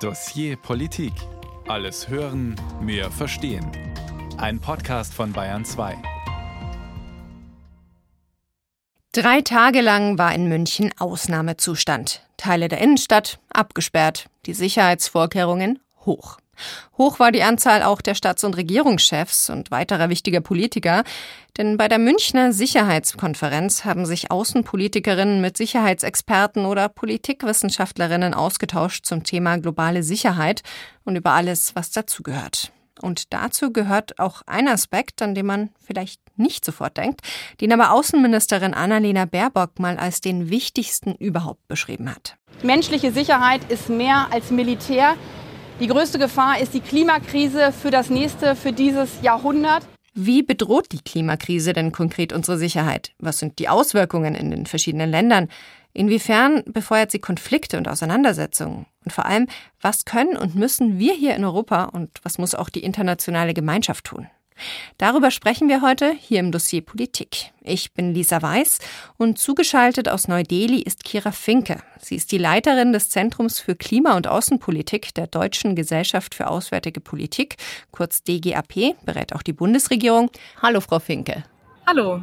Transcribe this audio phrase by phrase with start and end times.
[0.00, 1.14] Dossier Politik.
[1.68, 3.66] Alles hören, mehr verstehen.
[4.36, 5.96] Ein Podcast von Bayern 2.
[9.12, 12.20] Drei Tage lang war in München Ausnahmezustand.
[12.36, 16.36] Teile der Innenstadt abgesperrt, die Sicherheitsvorkehrungen hoch.
[16.98, 21.04] Hoch war die Anzahl auch der Staats- und Regierungschefs und weiterer wichtiger Politiker,
[21.56, 29.58] denn bei der Münchner Sicherheitskonferenz haben sich Außenpolitikerinnen mit Sicherheitsexperten oder Politikwissenschaftlerinnen ausgetauscht zum Thema
[29.58, 30.62] globale Sicherheit
[31.04, 32.72] und über alles, was dazugehört.
[33.02, 37.20] Und dazu gehört auch ein Aspekt, an dem man vielleicht nicht sofort denkt,
[37.60, 42.36] den aber Außenministerin Annalena Baerbock mal als den wichtigsten überhaupt beschrieben hat.
[42.62, 45.14] Menschliche Sicherheit ist mehr als Militär.
[45.78, 49.86] Die größte Gefahr ist die Klimakrise für das nächste, für dieses Jahrhundert.
[50.14, 53.12] Wie bedroht die Klimakrise denn konkret unsere Sicherheit?
[53.18, 55.48] Was sind die Auswirkungen in den verschiedenen Ländern?
[55.92, 58.86] Inwiefern befeuert sie Konflikte und Auseinandersetzungen?
[59.04, 59.48] Und vor allem,
[59.82, 64.06] was können und müssen wir hier in Europa und was muss auch die internationale Gemeinschaft
[64.06, 64.28] tun?
[64.98, 67.52] Darüber sprechen wir heute hier im Dossier Politik.
[67.62, 68.78] Ich bin Lisa Weiß
[69.16, 71.82] und zugeschaltet aus Neu-Delhi ist Kira Finke.
[72.00, 77.00] Sie ist die Leiterin des Zentrums für Klima- und Außenpolitik der Deutschen Gesellschaft für Auswärtige
[77.00, 77.56] Politik,
[77.90, 80.30] kurz DGAP, berät auch die Bundesregierung.
[80.62, 81.44] Hallo, Frau Finke.
[81.86, 82.22] Hallo.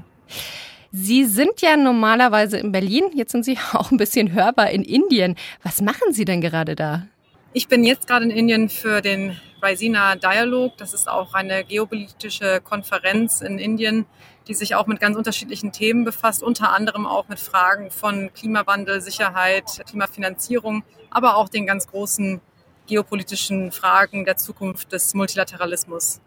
[0.91, 5.35] Sie sind ja normalerweise in Berlin, jetzt sind Sie auch ein bisschen hörbar in Indien.
[5.63, 7.07] Was machen Sie denn gerade da?
[7.55, 10.75] Ich bin jetzt gerade in Indien für den Raisina Dialog.
[10.77, 14.07] Das ist auch eine geopolitische Konferenz in Indien,
[14.47, 19.01] die sich auch mit ganz unterschiedlichen Themen befasst, unter anderem auch mit Fragen von Klimawandel,
[19.01, 22.41] Sicherheit, Klimafinanzierung, aber auch den ganz großen
[22.87, 26.21] geopolitischen Fragen der Zukunft des Multilateralismus.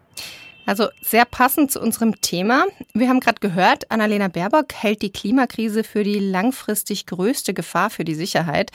[0.67, 2.65] Also sehr passend zu unserem Thema.
[2.93, 8.03] Wir haben gerade gehört, Annalena Baerbock hält die Klimakrise für die langfristig größte Gefahr für
[8.03, 8.71] die Sicherheit.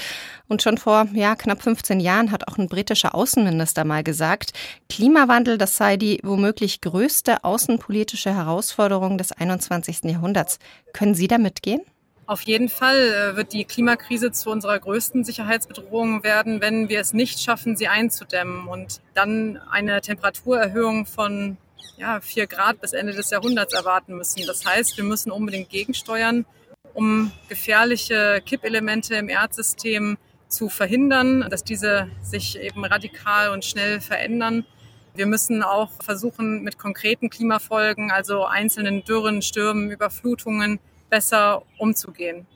[0.48, 4.52] Und schon vor ja, knapp 15 Jahren hat auch ein britischer Außenminister mal gesagt,
[4.88, 10.04] Klimawandel, das sei die womöglich größte außenpolitische Herausforderung des 21.
[10.04, 10.60] Jahrhunderts.
[10.94, 11.82] Können Sie da mitgehen?
[12.24, 17.12] Auf jeden Fall äh, wird die Klimakrise zu unserer größten Sicherheitsbedrohung werden, wenn wir es
[17.12, 21.58] nicht schaffen, sie einzudämmen und dann eine Temperaturerhöhung von
[21.96, 24.44] ja, vier Grad bis Ende des Jahrhunderts erwarten müssen.
[24.46, 26.46] Das heißt, wir müssen unbedingt gegensteuern,
[26.94, 34.66] um gefährliche Kippelemente im Erdsystem zu verhindern, dass diese sich eben radikal und schnell verändern.
[35.14, 40.78] Wir müssen auch versuchen, mit konkreten Klimafolgen, also einzelnen Dürren, Stürmen, Überflutungen,
[41.10, 42.46] besser umzugehen.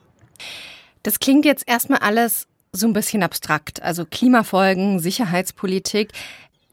[1.03, 6.12] Das klingt jetzt erstmal alles so ein bisschen abstrakt, also Klimafolgen, Sicherheitspolitik.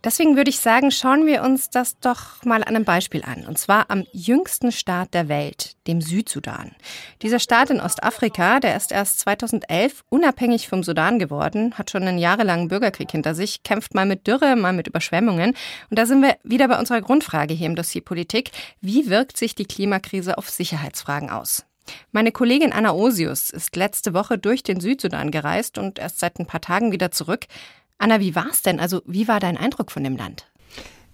[0.04, 3.46] Deswegen würde ich sagen, schauen wir uns das doch mal an einem Beispiel an.
[3.46, 6.72] Und zwar am jüngsten Staat der Welt, dem Südsudan.
[7.22, 12.18] Dieser Staat in Ostafrika, der ist erst 2011 unabhängig vom Sudan geworden, hat schon einen
[12.18, 15.56] jahrelangen Bürgerkrieg hinter sich, kämpft mal mit Dürre, mal mit Überschwemmungen.
[15.90, 18.52] Und da sind wir wieder bei unserer Grundfrage hier im Dossier Politik.
[18.82, 21.64] Wie wirkt sich die Klimakrise auf Sicherheitsfragen aus?
[22.12, 26.46] Meine Kollegin Anna Osius ist letzte Woche durch den Südsudan gereist und erst seit ein
[26.46, 27.46] paar Tagen wieder zurück.
[27.98, 28.80] Anna, wie war's denn?
[28.80, 30.52] Also, wie war dein Eindruck von dem Land?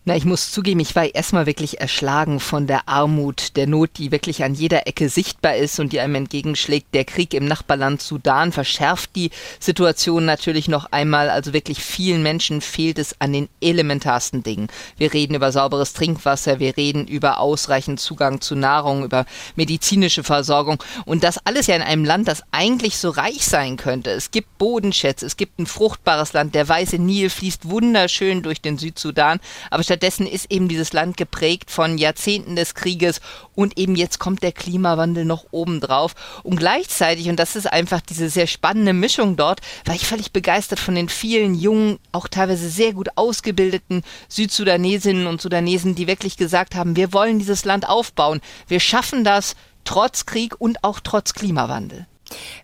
[0.09, 4.11] Na, ich muss zugeben, ich war erstmal wirklich erschlagen von der Armut, der Not, die
[4.11, 6.95] wirklich an jeder Ecke sichtbar ist und die einem entgegenschlägt.
[6.95, 11.29] Der Krieg im Nachbarland Sudan verschärft die Situation natürlich noch einmal.
[11.29, 14.69] Also wirklich vielen Menschen fehlt es an den elementarsten Dingen.
[14.97, 20.83] Wir reden über sauberes Trinkwasser, wir reden über ausreichend Zugang zu Nahrung, über medizinische Versorgung
[21.05, 24.09] und das alles ja in einem Land, das eigentlich so reich sein könnte.
[24.09, 28.79] Es gibt Bodenschätze, es gibt ein fruchtbares Land, der weiße Nil fließt wunderschön durch den
[28.79, 29.39] Südsudan,
[29.69, 33.19] aber stattdessen ist eben dieses Land geprägt von Jahrzehnten des Krieges
[33.53, 36.15] und eben jetzt kommt der Klimawandel noch obendrauf.
[36.43, 40.79] Und gleichzeitig, und das ist einfach diese sehr spannende Mischung dort, war ich völlig begeistert
[40.79, 46.75] von den vielen jungen, auch teilweise sehr gut ausgebildeten Südsudanesinnen und Sudanesen, die wirklich gesagt
[46.75, 48.39] haben, wir wollen dieses Land aufbauen.
[48.69, 52.07] Wir schaffen das trotz Krieg und auch trotz Klimawandel.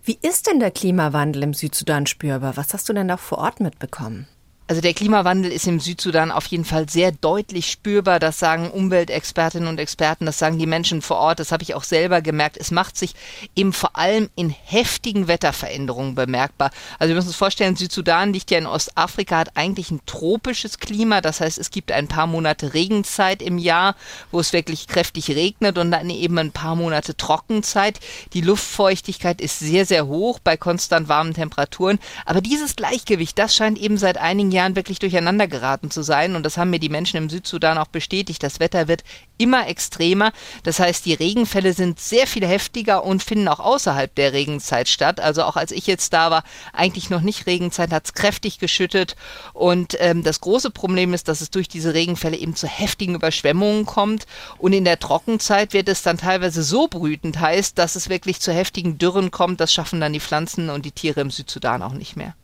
[0.04, 2.56] Wie ist denn der Klimawandel im Südsudan spürbar?
[2.56, 4.26] Was hast du denn da vor Ort mitbekommen?
[4.68, 8.18] Also der Klimawandel ist im Südsudan auf jeden Fall sehr deutlich spürbar.
[8.18, 11.38] Das sagen Umweltexpertinnen und Experten, das sagen die Menschen vor Ort.
[11.38, 12.56] Das habe ich auch selber gemerkt.
[12.56, 13.14] Es macht sich
[13.54, 16.72] eben vor allem in heftigen Wetterveränderungen bemerkbar.
[16.98, 21.20] Also wir müssen uns vorstellen, Südsudan liegt ja in Ostafrika, hat eigentlich ein tropisches Klima.
[21.20, 23.94] Das heißt, es gibt ein paar Monate Regenzeit im Jahr,
[24.32, 28.00] wo es wirklich kräftig regnet und dann eben ein paar Monate Trockenzeit.
[28.32, 32.00] Die Luftfeuchtigkeit ist sehr, sehr hoch bei konstant warmen Temperaturen.
[32.24, 36.34] Aber dieses Gleichgewicht, das scheint eben seit einigen wirklich durcheinander geraten zu sein.
[36.34, 38.42] Und das haben mir die Menschen im Südsudan auch bestätigt.
[38.42, 39.04] Das Wetter wird
[39.38, 40.32] immer extremer.
[40.62, 45.20] Das heißt, die Regenfälle sind sehr viel heftiger und finden auch außerhalb der Regenzeit statt.
[45.20, 49.16] Also auch als ich jetzt da war, eigentlich noch nicht Regenzeit, hat es kräftig geschüttet.
[49.52, 53.86] Und ähm, das große Problem ist, dass es durch diese Regenfälle eben zu heftigen Überschwemmungen
[53.86, 54.26] kommt.
[54.58, 58.52] Und in der Trockenzeit wird es dann teilweise so brütend heiß, dass es wirklich zu
[58.52, 59.60] heftigen Dürren kommt.
[59.60, 62.34] Das schaffen dann die Pflanzen und die Tiere im Südsudan auch nicht mehr.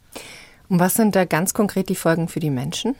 [0.68, 2.94] Und was sind da ganz konkret die Folgen für die Menschen?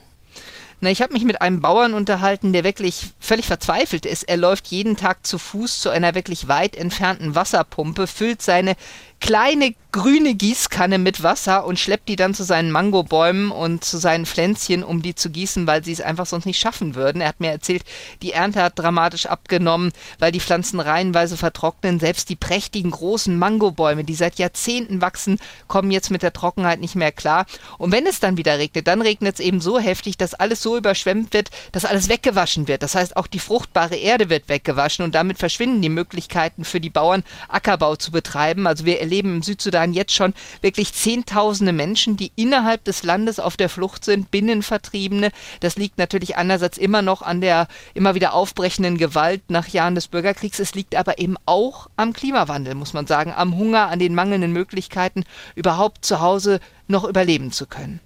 [0.83, 4.23] Na, ich habe mich mit einem Bauern unterhalten, der wirklich völlig verzweifelt ist.
[4.23, 8.75] Er läuft jeden Tag zu Fuß zu einer wirklich weit entfernten Wasserpumpe, füllt seine
[9.23, 14.25] kleine grüne Gießkanne mit Wasser und schleppt die dann zu seinen Mangobäumen und zu seinen
[14.25, 17.21] Pflänzchen, um die zu gießen, weil sie es einfach sonst nicht schaffen würden.
[17.21, 17.83] Er hat mir erzählt,
[18.23, 21.99] die Ernte hat dramatisch abgenommen, weil die Pflanzen reihenweise vertrocknen.
[21.99, 26.95] Selbst die prächtigen großen Mangobäume, die seit Jahrzehnten wachsen, kommen jetzt mit der Trockenheit nicht
[26.95, 27.45] mehr klar.
[27.77, 30.75] Und wenn es dann wieder regnet, dann regnet es eben so heftig, dass alles so
[30.75, 32.81] überschwemmt wird, dass alles weggewaschen wird.
[32.81, 36.89] Das heißt, auch die fruchtbare Erde wird weggewaschen und damit verschwinden die Möglichkeiten für die
[36.89, 38.65] Bauern, Ackerbau zu betreiben.
[38.65, 43.57] Also wir erleben im Südsudan jetzt schon wirklich Zehntausende Menschen, die innerhalb des Landes auf
[43.57, 45.31] der Flucht sind, Binnenvertriebene.
[45.59, 50.07] Das liegt natürlich einerseits immer noch an der immer wieder aufbrechenden Gewalt nach Jahren des
[50.07, 50.59] Bürgerkriegs.
[50.59, 54.51] Es liegt aber eben auch am Klimawandel, muss man sagen, am Hunger, an den mangelnden
[54.51, 55.23] Möglichkeiten,
[55.55, 57.99] überhaupt zu Hause noch überleben zu können.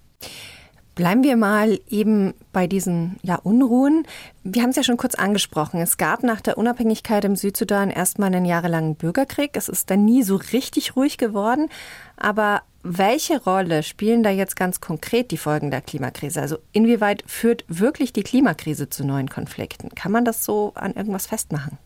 [0.98, 4.08] Bleiben wir mal eben bei diesen ja, Unruhen.
[4.44, 5.80] Wir haben es ja schon kurz angesprochen.
[5.80, 9.52] Es gab nach der Unabhängigkeit im Südsudan erstmal einen jahrelangen Bürgerkrieg.
[9.54, 11.70] Es ist dann nie so richtig ruhig geworden.
[12.18, 16.42] Aber welche Rolle spielen da jetzt ganz konkret die Folgen der Klimakrise?
[16.42, 19.90] Also inwieweit führt wirklich die Klimakrise zu neuen Konflikten?
[19.90, 21.78] Kann man das so an irgendwas festmachen?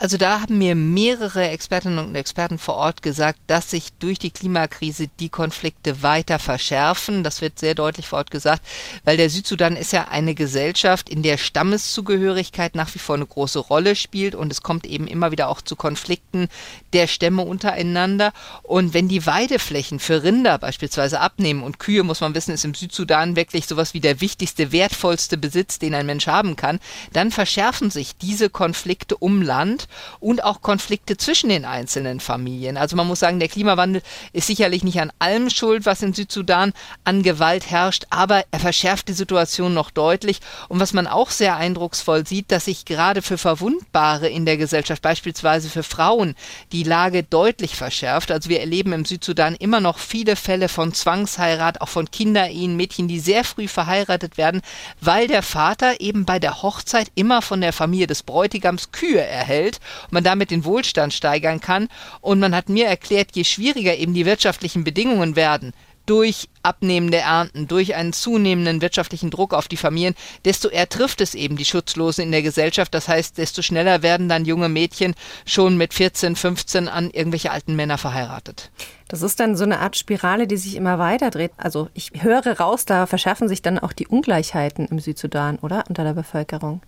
[0.00, 4.30] Also da haben mir mehrere Expertinnen und Experten vor Ort gesagt, dass sich durch die
[4.30, 7.24] Klimakrise die Konflikte weiter verschärfen.
[7.24, 8.62] Das wird sehr deutlich vor Ort gesagt,
[9.02, 13.58] weil der Südsudan ist ja eine Gesellschaft, in der Stammeszugehörigkeit nach wie vor eine große
[13.58, 16.46] Rolle spielt und es kommt eben immer wieder auch zu Konflikten
[16.92, 18.32] der Stämme untereinander.
[18.62, 22.74] Und wenn die Weideflächen für Rinder beispielsweise abnehmen und Kühe, muss man wissen, ist im
[22.74, 26.78] Südsudan wirklich sowas wie der wichtigste, wertvollste Besitz, den ein Mensch haben kann,
[27.12, 29.87] dann verschärfen sich diese Konflikte um Land
[30.20, 32.76] und auch Konflikte zwischen den einzelnen Familien.
[32.76, 34.02] Also man muss sagen, der Klimawandel
[34.32, 36.72] ist sicherlich nicht an allem schuld, was in Südsudan
[37.04, 40.40] an Gewalt herrscht, aber er verschärft die Situation noch deutlich.
[40.68, 45.02] Und was man auch sehr eindrucksvoll sieht, dass sich gerade für Verwundbare in der Gesellschaft,
[45.02, 46.34] beispielsweise für Frauen,
[46.72, 48.30] die Lage deutlich verschärft.
[48.30, 53.08] Also wir erleben im Südsudan immer noch viele Fälle von Zwangsheirat, auch von Kinderehen, Mädchen,
[53.08, 54.62] die sehr früh verheiratet werden,
[55.00, 59.77] weil der Vater eben bei der Hochzeit immer von der Familie des Bräutigams Kühe erhält
[60.04, 61.88] und man damit den Wohlstand steigern kann.
[62.20, 65.72] Und man hat mir erklärt, je schwieriger eben die wirtschaftlichen Bedingungen werden,
[66.08, 70.14] durch abnehmende Ernten, durch einen zunehmenden wirtschaftlichen Druck auf die Familien,
[70.44, 72.94] desto eher trifft es eben die Schutzlosen in der Gesellschaft.
[72.94, 75.14] Das heißt, desto schneller werden dann junge Mädchen
[75.44, 78.70] schon mit 14, 15 an irgendwelche alten Männer verheiratet.
[79.08, 81.52] Das ist dann so eine Art Spirale, die sich immer weiter dreht.
[81.58, 85.84] Also ich höre raus, da verschärfen sich dann auch die Ungleichheiten im Südsudan, oder?
[85.88, 86.80] Unter der Bevölkerung.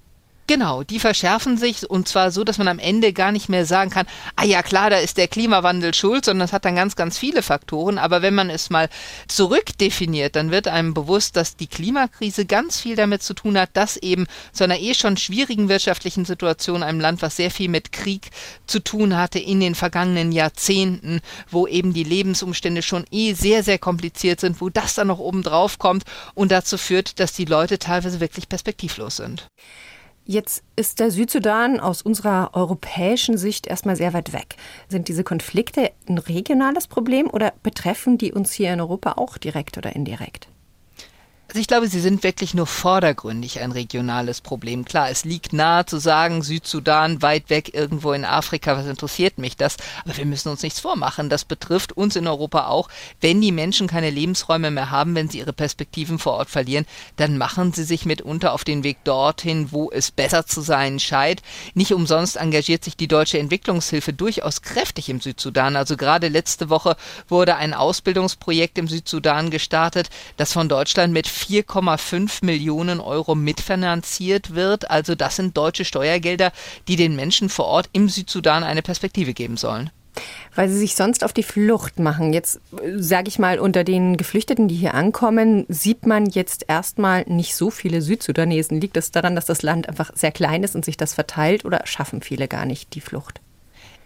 [0.51, 3.89] Genau, die verschärfen sich und zwar so, dass man am Ende gar nicht mehr sagen
[3.89, 7.17] kann, ah ja klar, da ist der Klimawandel schuld, sondern es hat dann ganz, ganz
[7.17, 7.99] viele Faktoren.
[7.99, 8.89] Aber wenn man es mal
[9.29, 13.97] zurückdefiniert, dann wird einem bewusst, dass die Klimakrise ganz viel damit zu tun hat, dass
[13.97, 18.31] eben zu einer eh schon schwierigen wirtschaftlichen Situation einem Land, was sehr viel mit Krieg
[18.67, 23.79] zu tun hatte in den vergangenen Jahrzehnten, wo eben die Lebensumstände schon eh sehr, sehr
[23.79, 26.03] kompliziert sind, wo das dann noch oben drauf kommt
[26.35, 29.49] und dazu führt, dass die Leute teilweise wirklich perspektivlos sind.
[30.31, 34.55] Jetzt ist der Südsudan aus unserer europäischen Sicht erstmal sehr weit weg.
[34.87, 39.77] Sind diese Konflikte ein regionales Problem oder betreffen die uns hier in Europa auch direkt
[39.77, 40.47] oder indirekt?
[41.51, 44.85] Also ich glaube, sie sind wirklich nur vordergründig ein regionales Problem.
[44.85, 49.57] Klar, es liegt nahe zu sagen, Südsudan, weit weg irgendwo in Afrika, was interessiert mich
[49.57, 49.77] das?
[50.05, 51.29] Aber wir müssen uns nichts vormachen.
[51.29, 52.89] Das betrifft uns in Europa auch.
[53.21, 57.37] Wenn die Menschen keine Lebensräume mehr haben, wenn sie ihre Perspektiven vor Ort verlieren, dann
[57.37, 61.43] machen sie sich mitunter auf den Weg dorthin, wo es besser zu sein scheint.
[61.75, 65.75] Nicht umsonst engagiert sich die deutsche Entwicklungshilfe durchaus kräftig im Südsudan.
[65.75, 72.45] Also gerade letzte Woche wurde ein Ausbildungsprojekt im Südsudan gestartet, das von Deutschland mit 4,5
[72.45, 74.91] Millionen Euro mitfinanziert wird.
[74.91, 76.53] Also das sind deutsche Steuergelder,
[76.89, 79.91] die den Menschen vor Ort im Südsudan eine Perspektive geben sollen
[80.55, 82.33] weil sie sich sonst auf die Flucht machen.
[82.33, 82.61] Jetzt
[82.97, 87.71] sage ich mal, unter den Geflüchteten, die hier ankommen, sieht man jetzt erstmal nicht so
[87.71, 88.81] viele Südsudanesen.
[88.81, 91.87] Liegt das daran, dass das Land einfach sehr klein ist und sich das verteilt oder
[91.87, 93.41] schaffen viele gar nicht die Flucht?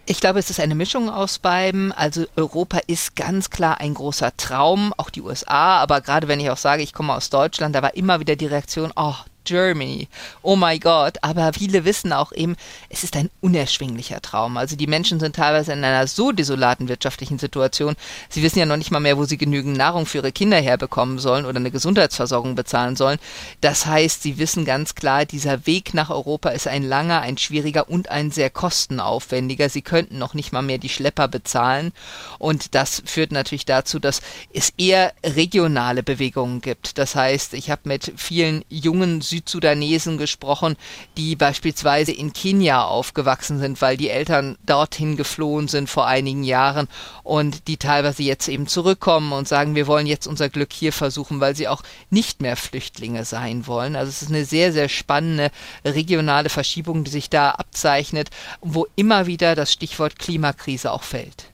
[0.07, 1.91] Ich glaube, es ist eine Mischung aus beiden.
[1.91, 5.79] Also Europa ist ganz klar ein großer Traum, auch die USA.
[5.79, 8.47] Aber gerade wenn ich auch sage, ich komme aus Deutschland, da war immer wieder die
[8.47, 10.09] Reaktion, oh, Germany.
[10.43, 11.19] Oh my God.
[11.23, 12.57] Aber viele wissen auch eben,
[12.89, 14.57] es ist ein unerschwinglicher Traum.
[14.57, 17.95] Also die Menschen sind teilweise in einer so desolaten wirtschaftlichen Situation.
[18.29, 21.19] Sie wissen ja noch nicht mal mehr, wo sie genügend Nahrung für ihre Kinder herbekommen
[21.19, 23.19] sollen oder eine Gesundheitsversorgung bezahlen sollen.
[23.61, 27.89] Das heißt, sie wissen ganz klar, dieser Weg nach Europa ist ein langer, ein schwieriger
[27.89, 29.69] und ein sehr kostenaufwendiger.
[29.69, 31.93] Sie könnten noch nicht mal mehr die Schlepper bezahlen.
[32.39, 34.21] Und das führt natürlich dazu, dass
[34.53, 36.99] es eher regionale Bewegungen gibt.
[36.99, 40.77] Das heißt, ich habe mit vielen jungen Südsudanesen gesprochen,
[41.17, 46.87] die beispielsweise in Kenia aufgewachsen sind, weil die Eltern dorthin geflohen sind vor einigen Jahren
[47.25, 51.41] und die teilweise jetzt eben zurückkommen und sagen, wir wollen jetzt unser Glück hier versuchen,
[51.41, 53.97] weil sie auch nicht mehr Flüchtlinge sein wollen.
[53.97, 55.51] Also es ist eine sehr, sehr spannende
[55.85, 61.47] regionale Verschiebung, die sich da abzeichnet, wo immer wieder das Stichwort Klimakrise auch fällt.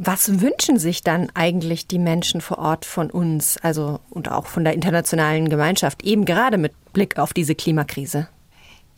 [0.00, 4.62] Was wünschen sich dann eigentlich die Menschen vor Ort von uns, also und auch von
[4.62, 8.28] der internationalen Gemeinschaft, eben gerade mit Blick auf diese Klimakrise?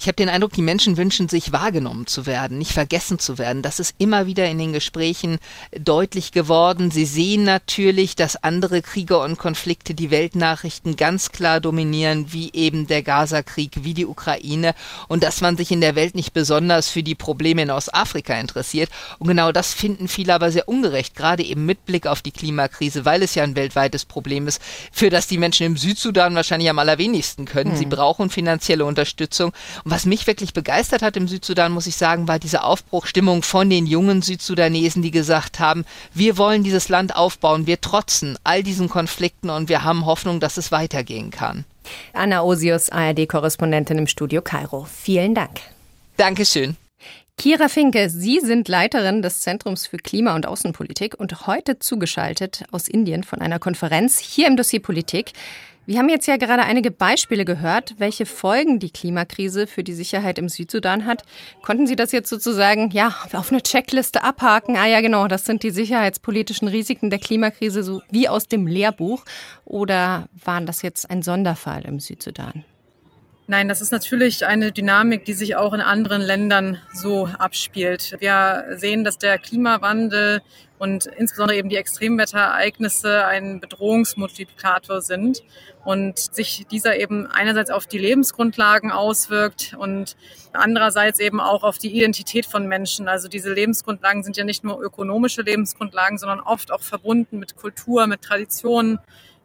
[0.00, 3.60] Ich habe den Eindruck, die Menschen wünschen sich wahrgenommen zu werden, nicht vergessen zu werden.
[3.60, 5.38] Das ist immer wieder in den Gesprächen
[5.78, 6.90] deutlich geworden.
[6.90, 12.86] Sie sehen natürlich, dass andere Kriege und Konflikte die Weltnachrichten ganz klar dominieren, wie eben
[12.86, 14.74] der Gaza-Krieg, wie die Ukraine
[15.08, 18.88] und dass man sich in der Welt nicht besonders für die Probleme in Ostafrika interessiert.
[19.18, 23.04] Und genau das finden viele aber sehr ungerecht, gerade eben mit Blick auf die Klimakrise,
[23.04, 26.78] weil es ja ein weltweites Problem ist, für das die Menschen im Südsudan wahrscheinlich am
[26.78, 27.72] allerwenigsten können.
[27.72, 27.76] Hm.
[27.76, 29.52] Sie brauchen finanzielle Unterstützung
[29.90, 33.86] was mich wirklich begeistert hat im Südsudan, muss ich sagen, war diese Aufbruchstimmung von den
[33.86, 39.50] jungen Südsudanesen, die gesagt haben, wir wollen dieses Land aufbauen, wir trotzen all diesen Konflikten
[39.50, 41.64] und wir haben Hoffnung, dass es weitergehen kann.
[42.12, 44.86] Anna Osius, ARD-Korrespondentin im Studio Kairo.
[44.90, 45.60] Vielen Dank.
[46.16, 46.76] Dankeschön.
[47.40, 52.86] Kira Finke, Sie sind Leiterin des Zentrums für Klima- und Außenpolitik und heute zugeschaltet aus
[52.86, 55.32] Indien von einer Konferenz hier im Dossier Politik.
[55.86, 60.38] Wir haben jetzt ja gerade einige Beispiele gehört, welche Folgen die Klimakrise für die Sicherheit
[60.38, 61.24] im Südsudan hat.
[61.62, 64.76] Konnten Sie das jetzt sozusagen ja auf eine Checkliste abhaken?
[64.76, 69.24] Ah ja, genau, das sind die sicherheitspolitischen Risiken der Klimakrise so wie aus dem Lehrbuch.
[69.64, 72.64] Oder waren das jetzt ein Sonderfall im Südsudan?
[73.50, 78.14] Nein, das ist natürlich eine Dynamik, die sich auch in anderen Ländern so abspielt.
[78.20, 80.40] Wir sehen, dass der Klimawandel
[80.78, 85.42] und insbesondere eben die Extremwetterereignisse ein Bedrohungsmultiplikator sind
[85.84, 90.16] und sich dieser eben einerseits auf die Lebensgrundlagen auswirkt und
[90.52, 93.08] andererseits eben auch auf die Identität von Menschen.
[93.08, 98.06] Also diese Lebensgrundlagen sind ja nicht nur ökonomische Lebensgrundlagen, sondern oft auch verbunden mit Kultur,
[98.06, 99.00] mit Traditionen.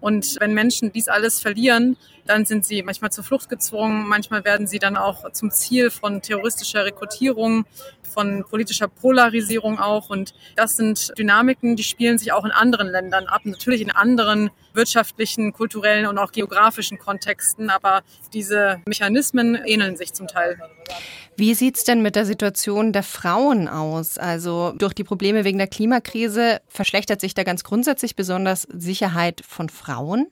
[0.05, 1.97] Und wenn Menschen dies alles verlieren,
[2.27, 6.21] dann sind sie manchmal zur Flucht gezwungen, manchmal werden sie dann auch zum Ziel von
[6.21, 7.65] terroristischer Rekrutierung,
[8.15, 10.09] von politischer Polarisierung auch.
[10.09, 14.49] Und das sind Dynamiken, die spielen sich auch in anderen Ländern ab, natürlich in anderen
[14.73, 18.01] wirtschaftlichen, kulturellen und auch geografischen Kontexten, aber
[18.33, 20.57] diese Mechanismen ähneln sich zum Teil.
[21.37, 24.17] Wie sieht es denn mit der Situation der Frauen aus?
[24.17, 29.67] Also durch die Probleme wegen der Klimakrise verschlechtert sich da ganz grundsätzlich besonders Sicherheit von
[29.69, 30.27] Frauen?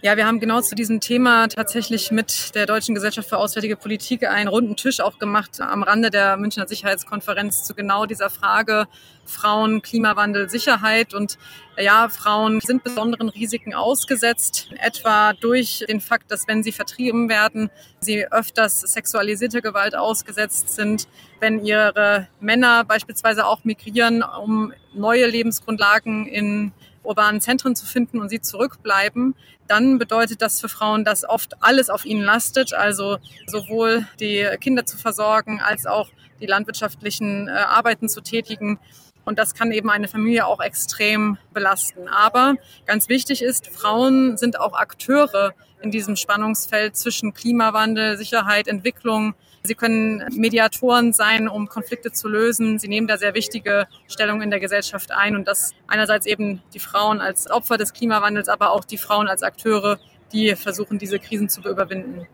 [0.00, 4.28] Ja, wir haben genau zu diesem Thema tatsächlich mit der Deutschen Gesellschaft für Auswärtige Politik
[4.28, 8.86] einen runden Tisch auch gemacht am Rande der Münchner Sicherheitskonferenz zu genau dieser Frage
[9.24, 11.14] Frauen, Klimawandel, Sicherheit.
[11.14, 11.36] Und
[11.76, 17.68] ja, Frauen sind besonderen Risiken ausgesetzt, etwa durch den Fakt, dass wenn sie vertrieben werden,
[17.98, 21.08] sie öfters sexualisierte Gewalt ausgesetzt sind,
[21.40, 26.72] wenn ihre Männer beispielsweise auch migrieren, um neue Lebensgrundlagen in
[27.08, 29.34] urbanen Zentren zu finden und sie zurückbleiben,
[29.66, 34.86] dann bedeutet das für Frauen, dass oft alles auf ihnen lastet, also sowohl die Kinder
[34.86, 36.10] zu versorgen als auch
[36.40, 38.78] die landwirtschaftlichen äh, Arbeiten zu tätigen.
[39.24, 42.08] Und das kann eben eine Familie auch extrem belasten.
[42.08, 42.54] Aber
[42.86, 49.74] ganz wichtig ist, Frauen sind auch Akteure in diesem Spannungsfeld zwischen Klimawandel, Sicherheit, Entwicklung, Sie
[49.74, 52.78] können Mediatoren sein, um Konflikte zu lösen.
[52.78, 56.78] Sie nehmen da sehr wichtige Stellung in der Gesellschaft ein und das einerseits eben die
[56.78, 59.98] Frauen als Opfer des Klimawandels, aber auch die Frauen als Akteure,
[60.32, 62.26] die versuchen, diese Krisen zu überwinden.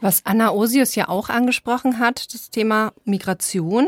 [0.00, 3.86] Was Anna Osius ja auch angesprochen hat, das Thema Migration.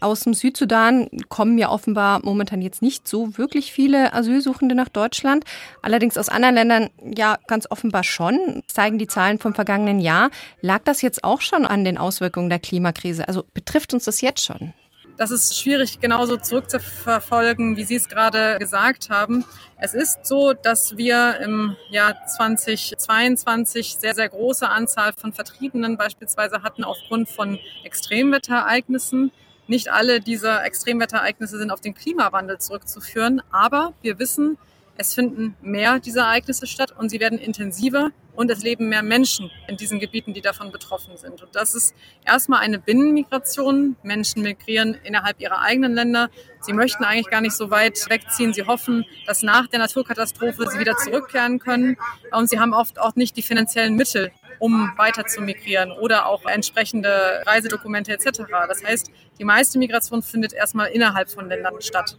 [0.00, 5.44] Aus dem Südsudan kommen ja offenbar momentan jetzt nicht so wirklich viele Asylsuchende nach Deutschland.
[5.80, 10.30] Allerdings aus anderen Ländern ja ganz offenbar schon, zeigen die Zahlen vom vergangenen Jahr.
[10.60, 13.26] Lag das jetzt auch schon an den Auswirkungen der Klimakrise?
[13.28, 14.74] Also betrifft uns das jetzt schon?
[15.16, 19.44] Das ist schwierig genauso zurückzuverfolgen, wie Sie es gerade gesagt haben.
[19.78, 26.64] Es ist so, dass wir im Jahr 2022 sehr, sehr große Anzahl von Vertriebenen beispielsweise
[26.64, 29.30] hatten aufgrund von Extremwetterereignissen.
[29.68, 34.58] Nicht alle dieser Extremwetterereignisse sind auf den Klimawandel zurückzuführen, aber wir wissen,
[34.96, 39.50] es finden mehr dieser Ereignisse statt und sie werden intensiver und es leben mehr Menschen
[39.68, 41.42] in diesen Gebieten, die davon betroffen sind.
[41.42, 43.96] Und das ist erstmal eine Binnenmigration.
[44.02, 46.30] Menschen migrieren innerhalb ihrer eigenen Länder.
[46.60, 48.52] Sie möchten eigentlich gar nicht so weit wegziehen.
[48.52, 51.96] Sie hoffen, dass nach der Naturkatastrophe sie wieder zurückkehren können.
[52.32, 56.44] Und sie haben oft auch nicht die finanziellen Mittel, um weiter zu migrieren oder auch
[56.46, 58.42] entsprechende Reisedokumente etc.
[58.68, 62.16] Das heißt, die meiste Migration findet erstmal innerhalb von Ländern statt.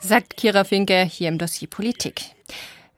[0.00, 2.22] Sagt Kira Finke hier im Dossier Politik.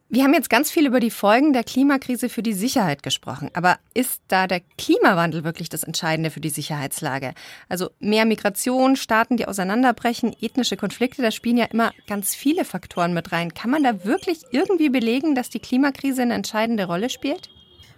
[0.08, 3.50] Wir haben jetzt ganz viel über die Folgen der Klimakrise für die Sicherheit gesprochen.
[3.54, 7.34] Aber ist da der Klimawandel wirklich das Entscheidende für die Sicherheitslage?
[7.68, 13.14] Also mehr Migration, Staaten, die auseinanderbrechen, ethnische Konflikte, da spielen ja immer ganz viele Faktoren
[13.14, 13.52] mit rein.
[13.52, 17.50] Kann man da wirklich irgendwie belegen, dass die Klimakrise eine entscheidende Rolle spielt?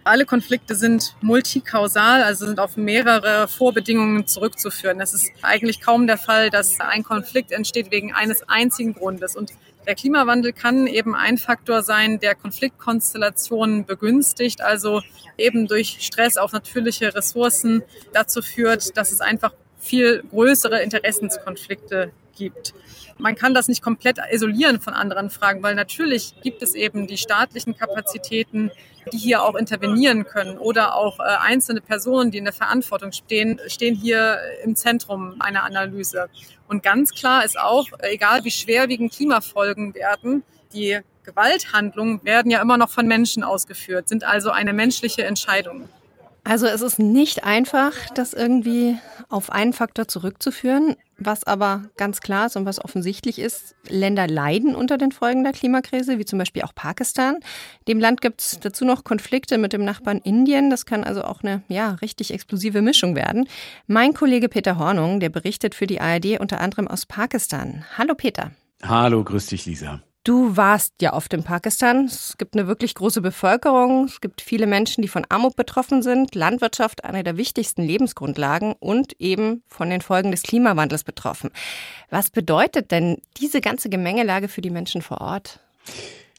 [0.03, 4.99] Alle Konflikte sind multikausal, also sind auf mehrere Vorbedingungen zurückzuführen.
[5.01, 9.35] Es ist eigentlich kaum der Fall, dass ein Konflikt entsteht wegen eines einzigen Grundes.
[9.35, 9.51] Und
[9.87, 15.01] der Klimawandel kann eben ein Faktor sein, der Konfliktkonstellationen begünstigt, also
[15.37, 17.83] eben durch Stress auf natürliche Ressourcen
[18.13, 22.73] dazu führt, dass es einfach viel größere Interessenskonflikte gibt.
[23.19, 27.17] Man kann das nicht komplett isolieren von anderen Fragen, weil natürlich gibt es eben die
[27.17, 28.71] staatlichen Kapazitäten,
[29.11, 33.59] die hier auch intervenieren können oder auch äh, einzelne Personen, die in der Verantwortung stehen,
[33.67, 36.29] stehen hier im Zentrum einer Analyse.
[36.67, 40.43] Und ganz klar ist auch, egal wie schwerwiegend Klimafolgen werden,
[40.73, 45.89] die Gewalthandlungen werden ja immer noch von Menschen ausgeführt, sind also eine menschliche Entscheidung.
[46.43, 48.97] Also es ist nicht einfach, das irgendwie
[49.29, 50.95] auf einen Faktor zurückzuführen.
[51.19, 55.51] Was aber ganz klar ist und was offensichtlich ist, Länder leiden unter den Folgen der
[55.51, 57.39] Klimakrise, wie zum Beispiel auch Pakistan.
[57.87, 60.69] Dem Land gibt es dazu noch Konflikte mit dem Nachbarn Indien.
[60.69, 63.47] Das kann also auch eine ja, richtig explosive Mischung werden.
[63.87, 67.83] Mein Kollege Peter Hornung, der berichtet für die ARD unter anderem aus Pakistan.
[67.97, 68.51] Hallo Peter.
[68.81, 70.01] Hallo, grüß dich, Lisa.
[70.29, 72.05] Du warst ja oft in Pakistan.
[72.05, 74.05] Es gibt eine wirklich große Bevölkerung.
[74.05, 76.35] Es gibt viele Menschen, die von Armut betroffen sind.
[76.35, 81.49] Landwirtschaft eine der wichtigsten Lebensgrundlagen und eben von den Folgen des Klimawandels betroffen.
[82.11, 85.61] Was bedeutet denn diese ganze Gemengelage für die Menschen vor Ort?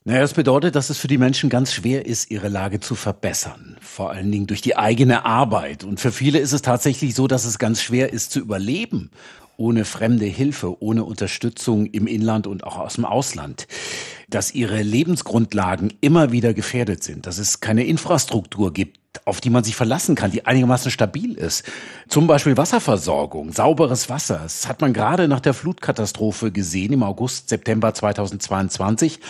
[0.05, 3.77] Naja, das bedeutet, dass es für die Menschen ganz schwer ist, ihre Lage zu verbessern.
[3.81, 5.83] Vor allen Dingen durch die eigene Arbeit.
[5.83, 9.11] Und für viele ist es tatsächlich so, dass es ganz schwer ist zu überleben
[9.61, 13.69] ohne fremde Hilfe, ohne Unterstützung im Inland und auch aus dem Ausland,
[14.29, 19.63] dass ihre Lebensgrundlagen immer wieder gefährdet sind, dass es keine Infrastruktur gibt, auf die man
[19.63, 21.65] sich verlassen kann, die einigermaßen stabil ist.
[22.09, 24.41] Zum Beispiel Wasserversorgung, sauberes Wasser.
[24.43, 29.21] Das hat man gerade nach der Flutkatastrophe gesehen im August, September 2022.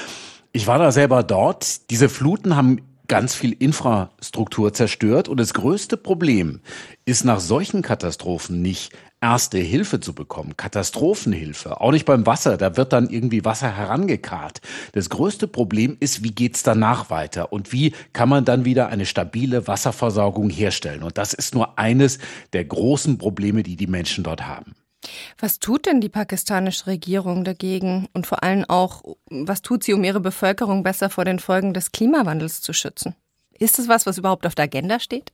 [0.53, 1.91] Ich war da selber dort.
[1.91, 5.29] Diese Fluten haben ganz viel Infrastruktur zerstört.
[5.29, 6.61] Und das größte Problem
[7.05, 12.79] ist nach solchen Katastrophen nicht Erste Hilfe zu bekommen, Katastrophenhilfe, auch nicht beim Wasser, da
[12.79, 14.63] wird dann irgendwie Wasser herangekarrt.
[14.93, 19.05] Das größte Problem ist, wie geht's danach weiter und wie kann man dann wieder eine
[19.05, 21.03] stabile Wasserversorgung herstellen?
[21.03, 22.19] Und das ist nur eines
[22.55, 24.75] der großen Probleme, die die Menschen dort haben.
[25.39, 30.03] Was tut denn die pakistanische Regierung dagegen und vor allem auch, was tut sie, um
[30.03, 33.15] ihre Bevölkerung besser vor den Folgen des Klimawandels zu schützen?
[33.59, 35.33] Ist es was, was überhaupt auf der Agenda steht?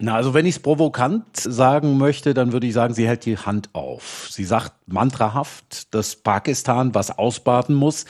[0.00, 3.36] Na, also wenn ich es provokant sagen möchte, dann würde ich sagen, sie hält die
[3.36, 4.28] Hand auf.
[4.30, 8.04] Sie sagt mantrahaft, dass Pakistan was ausbaden muss,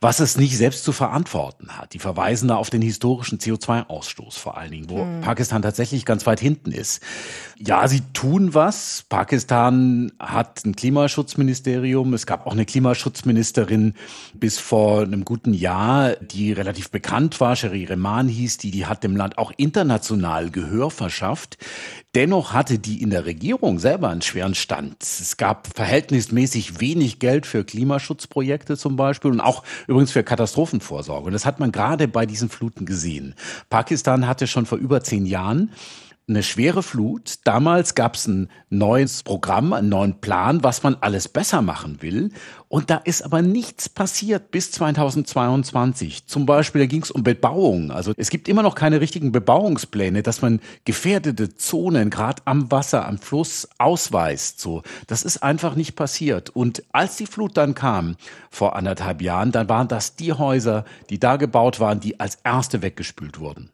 [0.00, 1.94] was es nicht selbst zu verantworten hat.
[1.94, 5.20] Die verweisen da auf den historischen CO2-Ausstoß vor allen Dingen, wo hm.
[5.20, 7.02] Pakistan tatsächlich ganz weit hinten ist.
[7.56, 9.04] Ja, sie tun was.
[9.08, 12.14] Pakistan hat ein Klimaschutzministerium.
[12.14, 13.94] Es gab auch eine Klimaschutzministerin
[14.34, 17.56] bis vor einem guten Jahr, die relativ bekannt war.
[17.56, 18.70] Sherry Rehman hieß die.
[18.70, 21.58] Die hat dem Land auch international Gehör verschafft.
[22.14, 25.02] Dennoch hatte die in der Regierung selber einen schweren Stand.
[25.02, 31.26] Es gab verhältnismäßig wenig Geld für Klimaschutzprojekte zum Beispiel und auch übrigens für Katastrophenvorsorge.
[31.26, 33.34] Und das hat man gerade bei diesen Fluten gesehen.
[33.68, 35.72] Pakistan hatte schon vor über zehn Jahren
[36.26, 37.34] eine schwere Flut.
[37.44, 42.30] Damals gab es ein neues Programm, einen neuen Plan, was man alles besser machen will.
[42.68, 46.26] Und da ist aber nichts passiert bis 2022.
[46.26, 47.90] Zum Beispiel, da ging es um Bebauung.
[47.90, 53.06] Also es gibt immer noch keine richtigen Bebauungspläne, dass man gefährdete Zonen gerade am Wasser,
[53.06, 54.60] am Fluss ausweist.
[54.60, 56.50] So, das ist einfach nicht passiert.
[56.50, 58.16] Und als die Flut dann kam
[58.50, 62.80] vor anderthalb Jahren, dann waren das die Häuser, die da gebaut waren, die als erste
[62.80, 63.70] weggespült wurden.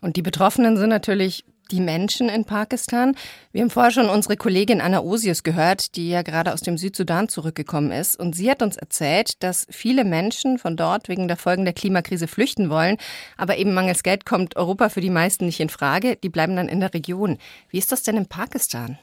[0.00, 3.16] Und die Betroffenen sind natürlich die Menschen in Pakistan.
[3.52, 7.28] Wir haben vorher schon unsere Kollegin Anna Osius gehört, die ja gerade aus dem Südsudan
[7.28, 8.18] zurückgekommen ist.
[8.18, 12.28] Und sie hat uns erzählt, dass viele Menschen von dort wegen der Folgen der Klimakrise
[12.28, 12.96] flüchten wollen.
[13.36, 16.16] Aber eben mangels Geld kommt Europa für die meisten nicht in Frage.
[16.16, 17.38] Die bleiben dann in der Region.
[17.70, 18.98] Wie ist das denn in Pakistan?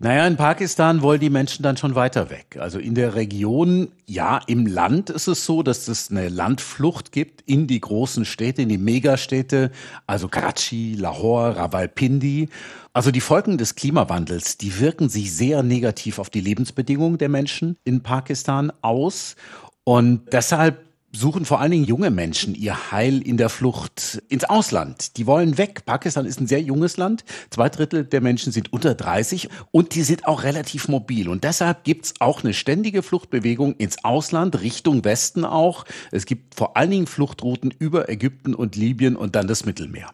[0.00, 2.56] Naja, in Pakistan wollen die Menschen dann schon weiter weg.
[2.60, 7.42] Also in der Region, ja, im Land ist es so, dass es eine Landflucht gibt
[7.46, 9.72] in die großen Städte, in die Megastädte,
[10.06, 12.48] also Karachi, Lahore, Rawalpindi.
[12.92, 17.76] Also die Folgen des Klimawandels, die wirken sich sehr negativ auf die Lebensbedingungen der Menschen
[17.82, 19.34] in Pakistan aus.
[19.82, 25.16] Und deshalb suchen vor allen Dingen junge Menschen ihr Heil in der Flucht ins Ausland.
[25.16, 25.84] Die wollen weg.
[25.86, 27.24] Pakistan ist ein sehr junges Land.
[27.50, 31.28] Zwei Drittel der Menschen sind unter 30 und die sind auch relativ mobil.
[31.28, 35.84] Und deshalb gibt's auch eine ständige Fluchtbewegung ins Ausland, Richtung Westen auch.
[36.12, 40.10] Es gibt vor allen Dingen Fluchtrouten über Ägypten und Libyen und dann das Mittelmeer.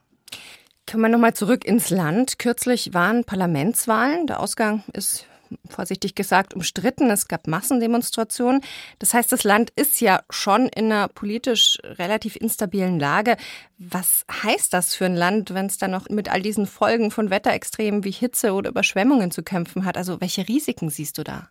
[0.90, 2.38] Kommen wir nochmal zurück ins Land.
[2.38, 4.26] Kürzlich waren Parlamentswahlen.
[4.26, 5.26] Der Ausgang ist
[5.68, 7.10] vorsichtig gesagt, umstritten.
[7.10, 8.62] Es gab Massendemonstrationen.
[8.98, 13.36] Das heißt, das Land ist ja schon in einer politisch relativ instabilen Lage.
[13.78, 17.30] Was heißt das für ein Land, wenn es dann noch mit all diesen Folgen von
[17.30, 19.96] Wetterextremen wie Hitze oder Überschwemmungen zu kämpfen hat?
[19.96, 21.50] Also welche Risiken siehst du da?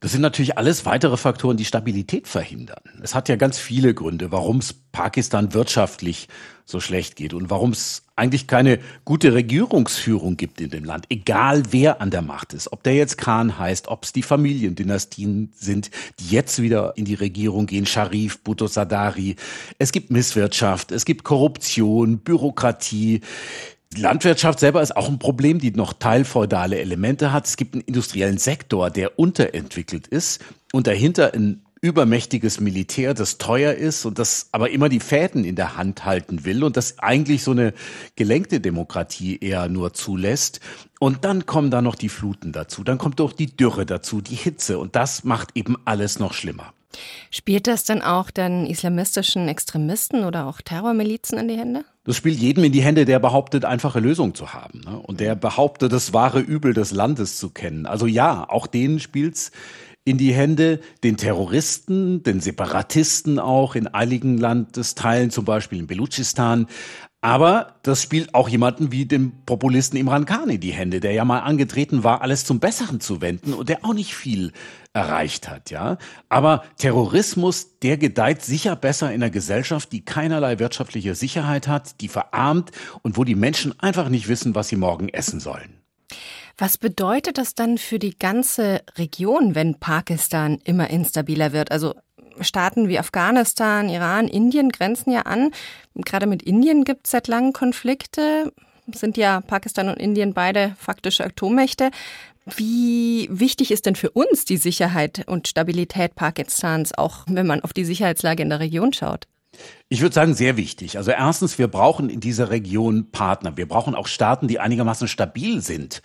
[0.00, 2.82] Das sind natürlich alles weitere Faktoren, die Stabilität verhindern.
[3.02, 6.28] Es hat ja ganz viele Gründe, warum es Pakistan wirtschaftlich
[6.66, 11.62] so schlecht geht und warum es eigentlich keine gute Regierungsführung gibt in dem Land, egal
[11.70, 15.90] wer an der Macht ist, ob der jetzt Khan heißt, ob es die Familiendynastien sind,
[16.18, 19.36] die jetzt wieder in die Regierung gehen, Sharif, Bhutto Sadari.
[19.78, 23.20] Es gibt Misswirtschaft, es gibt Korruption, Bürokratie.
[23.94, 27.46] Die Landwirtschaft selber ist auch ein Problem, die noch teilfeudale Elemente hat.
[27.46, 33.72] Es gibt einen industriellen Sektor, der unterentwickelt ist und dahinter ein übermächtiges Militär, das teuer
[33.72, 37.44] ist und das aber immer die Fäden in der Hand halten will und das eigentlich
[37.44, 37.74] so eine
[38.16, 40.58] gelenkte Demokratie eher nur zulässt.
[40.98, 44.34] Und dann kommen da noch die Fluten dazu, dann kommt doch die Dürre dazu, die
[44.34, 46.72] Hitze und das macht eben alles noch schlimmer.
[47.30, 51.84] Spielt das dann auch den islamistischen Extremisten oder auch Terrormilizen in die Hände?
[52.04, 54.98] Das spielt jedem in die Hände, der behauptet, einfache Lösungen zu haben ne?
[54.98, 57.86] und der behauptet, das wahre Übel des Landes zu kennen.
[57.86, 59.52] Also ja, auch denen spielt's
[60.06, 66.68] in die Hände, den Terroristen, den Separatisten auch in einigen Landesteilen, zum Beispiel in Belutschistan.
[67.20, 71.24] Aber das spielt auch jemanden wie dem Populisten Imran Khan in die Hände, der ja
[71.24, 74.52] mal angetreten war, alles zum Besseren zu wenden und der auch nicht viel
[74.92, 75.98] erreicht hat, ja.
[76.28, 82.08] Aber Terrorismus, der gedeiht sicher besser in einer Gesellschaft, die keinerlei wirtschaftliche Sicherheit hat, die
[82.08, 82.70] verarmt
[83.02, 85.75] und wo die Menschen einfach nicht wissen, was sie morgen essen sollen.
[86.58, 91.70] Was bedeutet das dann für die ganze Region, wenn Pakistan immer instabiler wird?
[91.70, 91.94] Also
[92.40, 95.50] Staaten wie Afghanistan, Iran, Indien grenzen ja an.
[95.94, 98.52] Gerade mit Indien gibt es seit langem Konflikte.
[98.92, 101.90] Sind ja Pakistan und Indien beide faktische Atommächte.
[102.46, 107.72] Wie wichtig ist denn für uns die Sicherheit und Stabilität Pakistans, auch wenn man auf
[107.72, 109.26] die Sicherheitslage in der Region schaut?
[109.88, 110.98] Ich würde sagen, sehr wichtig.
[110.98, 113.56] Also erstens, wir brauchen in dieser Region Partner.
[113.56, 116.02] Wir brauchen auch Staaten, die einigermaßen stabil sind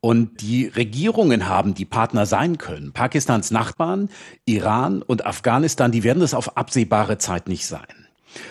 [0.00, 2.92] und die Regierungen haben, die Partner sein können.
[2.92, 4.10] Pakistans Nachbarn,
[4.44, 7.86] Iran und Afghanistan, die werden das auf absehbare Zeit nicht sein.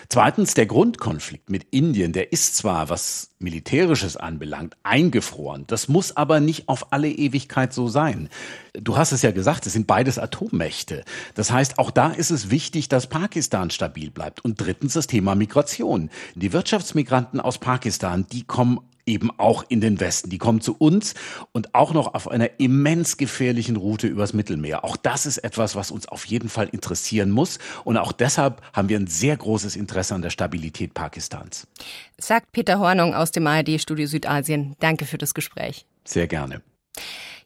[0.08, 5.64] Zweitens, der Grundkonflikt mit Indien, der ist zwar, was Militärisches anbelangt, eingefroren.
[5.66, 8.28] Das muss aber nicht auf alle Ewigkeit so sein.
[8.74, 11.04] Du hast es ja gesagt, es sind beides Atommächte.
[11.34, 14.42] Das heißt, auch da ist es wichtig, dass Pakistan stabil bleibt.
[14.42, 16.08] Und drittens das Thema Migration.
[16.34, 20.30] Die Wirtschaftsmigranten aus Pakistan, die kommen eben auch in den Westen.
[20.30, 21.14] Die kommen zu uns
[21.52, 24.84] und auch noch auf einer immens gefährlichen Route übers Mittelmeer.
[24.84, 27.58] Auch das ist etwas, was uns auf jeden Fall interessieren muss.
[27.84, 31.66] Und auch deshalb haben wir ein sehr großes Interesse an der Stabilität Pakistans.
[32.18, 34.76] Sagt Peter Hornung aus dem ARD-Studio Südasien.
[34.80, 35.84] Danke für das Gespräch.
[36.04, 36.62] Sehr gerne.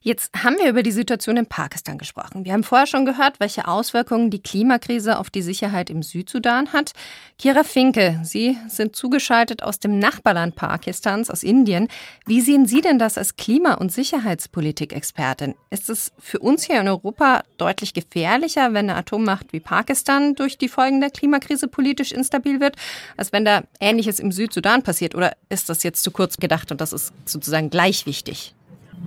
[0.00, 2.44] Jetzt haben wir über die Situation in Pakistan gesprochen.
[2.44, 6.92] Wir haben vorher schon gehört, welche Auswirkungen die Klimakrise auf die Sicherheit im Südsudan hat.
[7.38, 11.88] Kira Finke, Sie sind zugeschaltet aus dem Nachbarland Pakistans, aus Indien.
[12.24, 15.54] Wie sehen Sie denn das als Klima- und Sicherheitspolitik-Expertin?
[15.70, 20.58] Ist es für uns hier in Europa deutlich gefährlicher, wenn eine Atommacht wie Pakistan durch
[20.58, 22.76] die Folgen der Klimakrise politisch instabil wird,
[23.16, 25.14] als wenn da Ähnliches im Südsudan passiert?
[25.14, 28.54] Oder ist das jetzt zu kurz gedacht und das ist sozusagen gleich wichtig?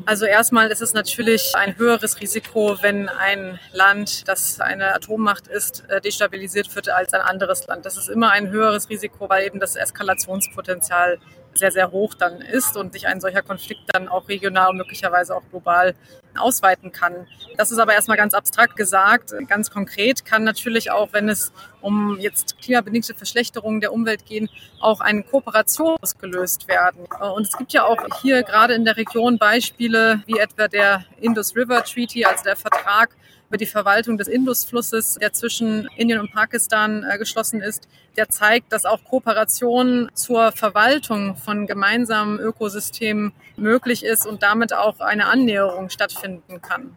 [0.05, 5.83] Also erstmal ist es natürlich ein höheres Risiko, wenn ein Land, das eine Atommacht ist,
[5.89, 7.85] äh, destabilisiert wird als ein anderes Land.
[7.85, 11.19] Das ist immer ein höheres Risiko, weil eben das Eskalationspotenzial
[11.53, 15.35] sehr, sehr hoch dann ist und sich ein solcher Konflikt dann auch regional und möglicherweise
[15.35, 15.95] auch global
[16.39, 17.27] ausweiten kann.
[17.57, 19.33] Das ist aber erstmal ganz abstrakt gesagt.
[19.47, 24.49] Ganz konkret kann natürlich auch, wenn es um jetzt klimabedingte Verschlechterungen der Umwelt gehen,
[24.79, 27.05] auch eine Kooperation ausgelöst werden.
[27.35, 31.55] Und es gibt ja auch hier gerade in der Region Beispiele wie etwa der Indus
[31.55, 33.15] River Treaty, also der Vertrag
[33.49, 38.71] über die Verwaltung des Indusflusses, der zwischen Indien und Pakistan äh, geschlossen ist, der zeigt,
[38.71, 45.89] dass auch Kooperation zur Verwaltung von gemeinsamen Ökosystemen möglich ist und damit auch eine Annäherung
[45.89, 46.95] stattfinden kann.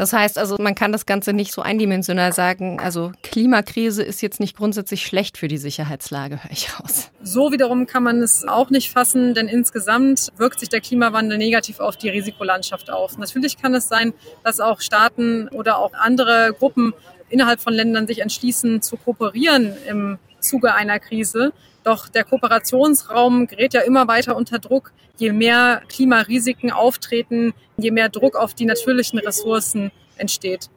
[0.00, 2.80] Das heißt also, man kann das Ganze nicht so eindimensional sagen.
[2.80, 7.10] Also Klimakrise ist jetzt nicht grundsätzlich schlecht für die Sicherheitslage, höre ich raus.
[7.22, 11.80] So wiederum kann man es auch nicht fassen, denn insgesamt wirkt sich der Klimawandel negativ
[11.80, 13.18] auf die Risikolandschaft auf.
[13.18, 16.94] Natürlich kann es sein, dass auch Staaten oder auch andere Gruppen
[17.28, 21.52] innerhalb von Ländern sich entschließen zu kooperieren im Zuge einer Krise.
[21.84, 28.08] Doch der Kooperationsraum gerät ja immer weiter unter Druck, je mehr Klimarisiken auftreten, je mehr
[28.08, 30.68] Druck auf die natürlichen Ressourcen entsteht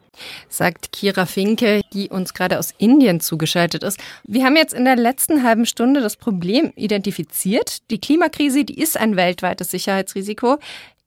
[0.48, 3.98] sagt Kira Finke, die uns gerade aus Indien zugeschaltet ist.
[4.24, 7.90] Wir haben jetzt in der letzten halben Stunde das Problem identifiziert.
[7.90, 10.58] Die Klimakrise, die ist ein weltweites Sicherheitsrisiko.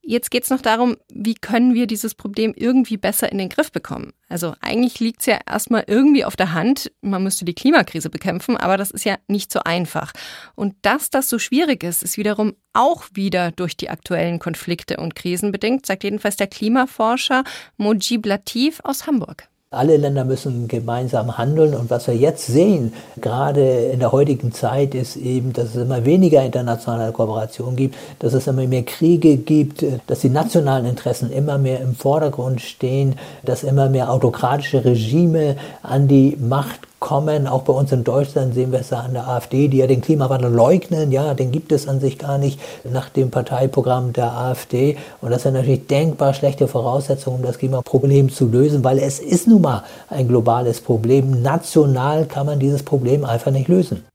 [0.10, 3.74] Jetzt geht es noch darum, wie können wir dieses Problem irgendwie besser in den Griff
[3.74, 4.13] bekommen.
[4.30, 8.56] Also eigentlich liegt es ja erstmal irgendwie auf der Hand, man müsste die Klimakrise bekämpfen,
[8.56, 10.13] aber das ist ja nicht so einfach.
[10.56, 15.13] Und dass das so schwierig ist, ist wiederum auch wieder durch die aktuellen Konflikte und
[15.13, 17.43] Krisen bedingt, sagt jedenfalls der Klimaforscher
[17.76, 19.50] Mojib Latif aus Hamburg.
[19.69, 21.75] Alle Länder müssen gemeinsam handeln.
[21.75, 26.06] Und was wir jetzt sehen, gerade in der heutigen Zeit, ist eben, dass es immer
[26.06, 31.58] weniger internationale Kooperation gibt, dass es immer mehr Kriege gibt, dass die nationalen Interessen immer
[31.58, 37.47] mehr im Vordergrund stehen, dass immer mehr autokratische Regime an die Macht kommen.
[37.47, 40.01] Auch bei uns in Deutschland sehen wir es da an der AfD, die ja den
[40.01, 41.12] Klimawandel leugnen.
[41.12, 44.97] Ja, den gibt es an sich gar nicht nach dem Parteiprogramm der AfD.
[45.21, 49.47] Und das sind natürlich denkbar schlechte Voraussetzungen, um das Klimaproblem zu lösen, weil es ist
[49.47, 51.41] nun mal ein globales Problem.
[51.41, 54.05] National kann man dieses Problem einfach nicht lösen.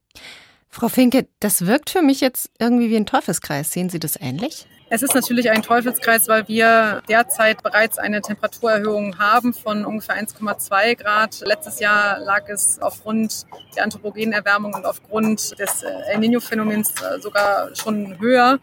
[0.69, 3.71] Frau Finke, das wirkt für mich jetzt irgendwie wie ein Teufelskreis.
[3.71, 4.65] Sehen Sie das ähnlich?
[4.95, 10.95] Es ist natürlich ein Teufelskreis, weil wir derzeit bereits eine Temperaturerhöhung haben von ungefähr 1,2
[10.97, 11.41] Grad.
[11.43, 17.75] Letztes Jahr lag es aufgrund der anthropogenen Erwärmung und aufgrund des El Niño-Phänomens äh, sogar
[17.75, 18.59] schon höher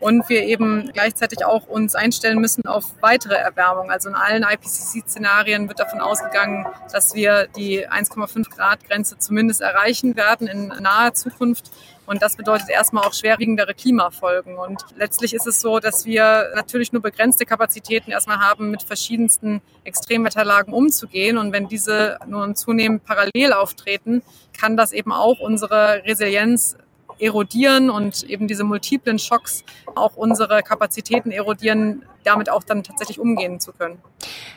[0.00, 3.90] und wir eben gleichzeitig auch uns einstellen müssen auf weitere Erwärmung.
[3.90, 10.16] Also in allen IPCC-Szenarien wird davon ausgegangen, dass wir die 1,5 Grad Grenze zumindest erreichen
[10.16, 11.70] werden in naher Zukunft.
[12.06, 14.56] Und das bedeutet erstmal auch schwerwiegendere Klimafolgen.
[14.58, 19.62] Und letztlich ist es so, dass wir natürlich nur begrenzte Kapazitäten erstmal haben, mit verschiedensten
[19.84, 21.38] Extremwetterlagen umzugehen.
[21.38, 24.22] Und wenn diese nun zunehmend parallel auftreten,
[24.58, 26.76] kann das eben auch unsere Resilienz
[27.18, 29.64] erodieren und eben diese multiplen Schocks
[29.94, 33.98] auch unsere Kapazitäten erodieren, damit auch dann tatsächlich umgehen zu können.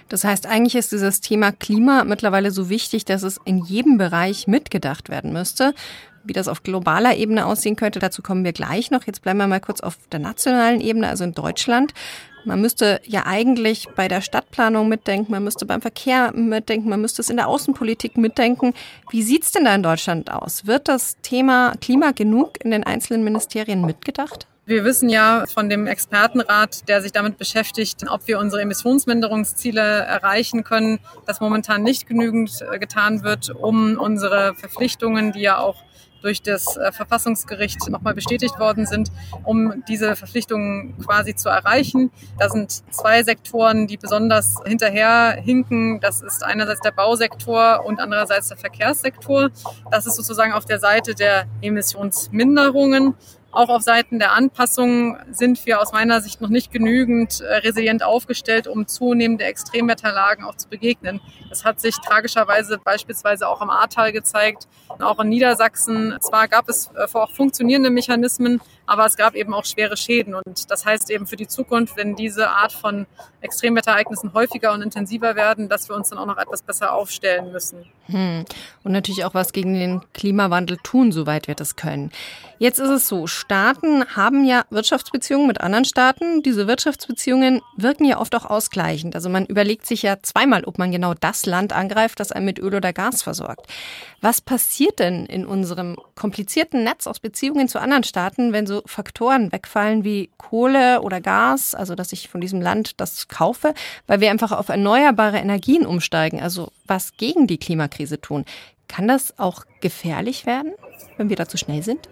[0.09, 4.47] Das heißt, eigentlich ist dieses Thema Klima mittlerweile so wichtig, dass es in jedem Bereich
[4.47, 5.73] mitgedacht werden müsste.
[6.27, 9.07] Wie das auf globaler Ebene aussehen könnte, dazu kommen wir gleich noch.
[9.07, 11.93] Jetzt bleiben wir mal kurz auf der nationalen Ebene, also in Deutschland.
[12.43, 17.21] Man müsste ja eigentlich bei der Stadtplanung mitdenken, man müsste beim Verkehr mitdenken, man müsste
[17.21, 18.73] es in der Außenpolitik mitdenken.
[19.09, 20.65] Wie sieht's denn da in Deutschland aus?
[20.65, 24.47] Wird das Thema Klima genug in den einzelnen Ministerien mitgedacht?
[24.67, 30.65] Wir wissen ja von dem Expertenrat, der sich damit beschäftigt, ob wir unsere Emissionsminderungsziele erreichen
[30.65, 35.83] können, dass momentan nicht genügend äh, getan wird, um unsere Verpflichtungen, die ja auch
[36.27, 39.13] durch das äh, Verfassungsgericht nochmal bestätigt worden sind,
[39.45, 42.11] um diese Verpflichtungen quasi zu erreichen.
[42.37, 46.01] Da sind zwei Sektoren, die besonders hinterher hinken.
[46.01, 49.51] Das ist einerseits der Bausektor und andererseits der Verkehrssektor.
[49.89, 53.15] Das ist sozusagen auf der Seite der Emissionsminderungen.
[53.57, 58.03] Auch auf Seiten der Anpassungen sind wir aus meiner Sicht noch nicht genügend äh, resilient
[58.03, 61.21] aufgestellt, um zunehmende Extremwetterlagen auch zu begegnen.
[61.49, 64.67] Das hat sich tragischerweise beispielsweise auch am Ahrtal gezeigt,
[64.99, 66.15] auch in Niedersachsen.
[66.21, 70.33] Zwar gab es äh, auch funktionierende Mechanismen, aber es gab eben auch schwere Schäden.
[70.33, 73.05] Und das heißt eben für die Zukunft, wenn diese Art von
[73.41, 77.85] Extremwetterereignissen häufiger und intensiver werden, dass wir uns dann auch noch etwas besser aufstellen müssen.
[78.05, 78.45] Hm.
[78.83, 82.11] Und natürlich auch was gegen den Klimawandel tun, soweit wir das können.
[82.59, 86.41] Jetzt ist es so, Staaten haben ja Wirtschaftsbeziehungen mit anderen Staaten.
[86.41, 89.13] Diese Wirtschaftsbeziehungen wirken ja oft auch ausgleichend.
[89.15, 92.57] Also man überlegt sich ja zweimal, ob man genau das Land angreift, das einen mit
[92.57, 93.67] Öl oder Gas versorgt.
[94.21, 99.51] Was passiert denn in unserem komplizierten Netz aus Beziehungen zu anderen Staaten, wenn so Faktoren
[99.51, 103.73] wegfallen wie Kohle oder Gas, also dass ich von diesem Land das kaufe,
[104.07, 108.45] weil wir einfach auf erneuerbare Energien umsteigen, also was gegen die Klimakrise tun?
[108.87, 110.73] Kann das auch gefährlich werden,
[111.17, 112.07] wenn wir da zu schnell sind?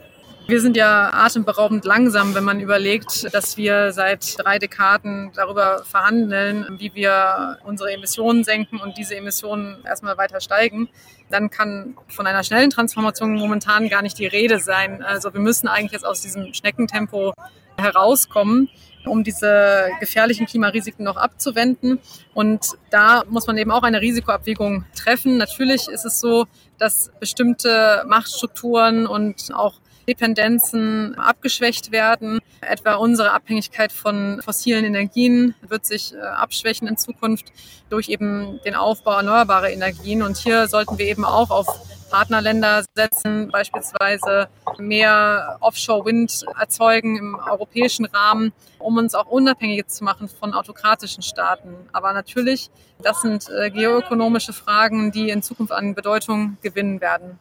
[0.48, 6.68] Wir sind ja atemberaubend langsam, wenn man überlegt, dass wir seit drei Dekaden darüber verhandeln,
[6.78, 10.88] wie wir unsere Emissionen senken und diese Emissionen erstmal weiter steigen.
[11.32, 15.02] Dann kann von einer schnellen Transformation momentan gar nicht die Rede sein.
[15.02, 17.34] Also wir müssen eigentlich jetzt aus diesem Schneckentempo
[17.78, 18.70] herauskommen.
[19.08, 22.00] um diese gefährlichen Klimarisiken noch abzuwenden.
[22.34, 25.38] Und da muss man eben auch eine Risikoabwägung treffen.
[25.38, 26.46] Natürlich ist es so,
[26.78, 29.76] dass bestimmte Machtstrukturen und auch
[30.08, 32.40] Dependenzen abgeschwächt werden.
[32.62, 37.52] Etwa unsere Abhängigkeit von fossilen Energien wird sich äh, abschwächen in Zukunft
[37.90, 40.22] durch eben den Aufbau erneuerbarer Energien.
[40.22, 41.68] Und hier sollten wir eben auch auf
[42.10, 50.28] Partnerländer setzen, beispielsweise mehr Offshore-Wind erzeugen im europäischen Rahmen, um uns auch unabhängig zu machen
[50.28, 51.76] von autokratischen Staaten.
[51.92, 52.70] Aber natürlich,
[53.02, 57.40] das sind äh, geoökonomische Fragen, die in Zukunft an Bedeutung gewinnen werden.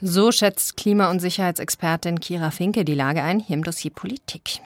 [0.00, 4.60] So schätzt Klima- und Sicherheitsexpertin Kira Finke die Lage ein, hier im Dossier Politik.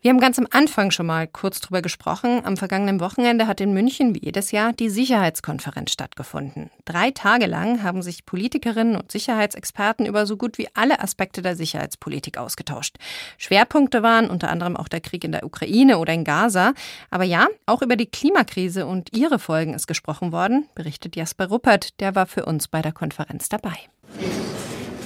[0.00, 2.42] Wir haben ganz am Anfang schon mal kurz drüber gesprochen.
[2.44, 6.70] Am vergangenen Wochenende hat in München wie jedes Jahr die Sicherheitskonferenz stattgefunden.
[6.84, 11.56] Drei Tage lang haben sich Politikerinnen und Sicherheitsexperten über so gut wie alle Aspekte der
[11.56, 12.96] Sicherheitspolitik ausgetauscht.
[13.36, 16.72] Schwerpunkte waren unter anderem auch der Krieg in der Ukraine oder in Gaza.
[17.10, 22.00] Aber ja, auch über die Klimakrise und ihre Folgen ist gesprochen worden, berichtet Jasper Ruppert.
[22.00, 23.76] Der war für uns bei der Konferenz dabei.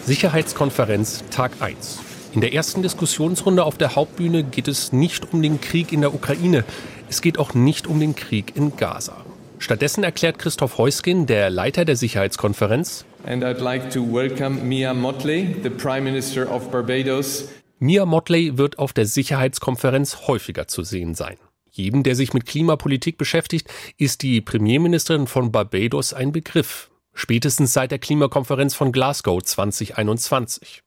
[0.05, 2.12] Sicherheitskonferenz Tag 1.
[2.33, 6.15] In der ersten Diskussionsrunde auf der Hauptbühne geht es nicht um den Krieg in der
[6.15, 6.65] Ukraine.
[7.11, 9.23] Es geht auch nicht um den Krieg in Gaza.
[9.59, 15.55] Stattdessen erklärt Christoph Heuskin, der Leiter der Sicherheitskonferenz, And I'd like to welcome Mia Motley,
[15.63, 17.49] the Prime Minister of Barbados.
[17.79, 21.37] Mia Motley wird auf der Sicherheitskonferenz häufiger zu sehen sein.
[21.71, 23.69] Jedem, der sich mit Klimapolitik beschäftigt,
[23.99, 26.91] ist die Premierministerin von Barbados ein Begriff.
[27.13, 30.83] Spätestens seit der Klimakonferenz von Glasgow 2021.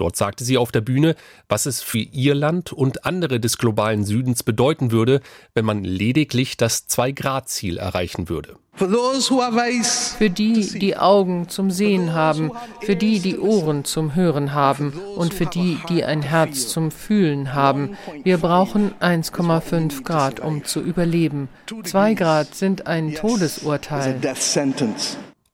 [0.00, 1.14] Dort sagte sie auf der Bühne,
[1.48, 5.20] was es für ihr Land und andere des globalen Südens bedeuten würde,
[5.54, 8.56] wenn man lediglich das Zwei-Grad-Ziel erreichen würde.
[8.72, 15.34] Für die, die Augen zum Sehen haben, für die, die Ohren zum Hören haben und
[15.34, 17.98] für die, die ein Herz zum Fühlen haben.
[18.22, 21.50] Wir brauchen 1,5 Grad, um zu überleben.
[21.84, 24.18] Zwei Grad sind ein Todesurteil.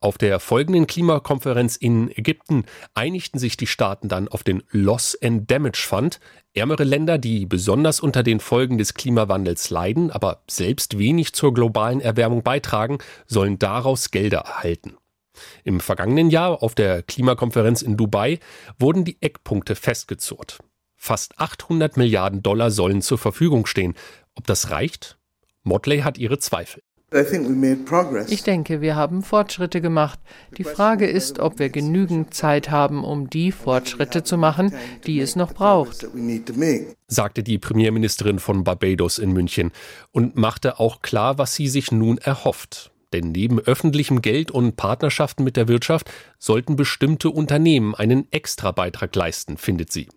[0.00, 5.50] Auf der folgenden Klimakonferenz in Ägypten einigten sich die Staaten dann auf den Loss and
[5.50, 6.20] Damage Fund.
[6.52, 12.00] Ärmere Länder, die besonders unter den Folgen des Klimawandels leiden, aber selbst wenig zur globalen
[12.00, 14.96] Erwärmung beitragen, sollen daraus Gelder erhalten.
[15.64, 18.38] Im vergangenen Jahr auf der Klimakonferenz in Dubai
[18.78, 20.58] wurden die Eckpunkte festgezurrt.
[20.96, 23.94] Fast 800 Milliarden Dollar sollen zur Verfügung stehen.
[24.34, 25.18] Ob das reicht?
[25.62, 26.82] Motley hat ihre Zweifel.
[28.28, 30.18] Ich denke, wir haben Fortschritte gemacht.
[30.58, 34.74] Die Frage ist, ob wir genügend Zeit haben, um die Fortschritte zu machen,
[35.06, 36.08] die es noch braucht,
[37.06, 39.70] sagte die Premierministerin von Barbados in München
[40.10, 42.90] und machte auch klar, was sie sich nun erhofft.
[43.12, 49.56] Denn neben öffentlichem Geld und Partnerschaften mit der Wirtschaft sollten bestimmte Unternehmen einen Extrabeitrag leisten,
[49.58, 50.08] findet sie.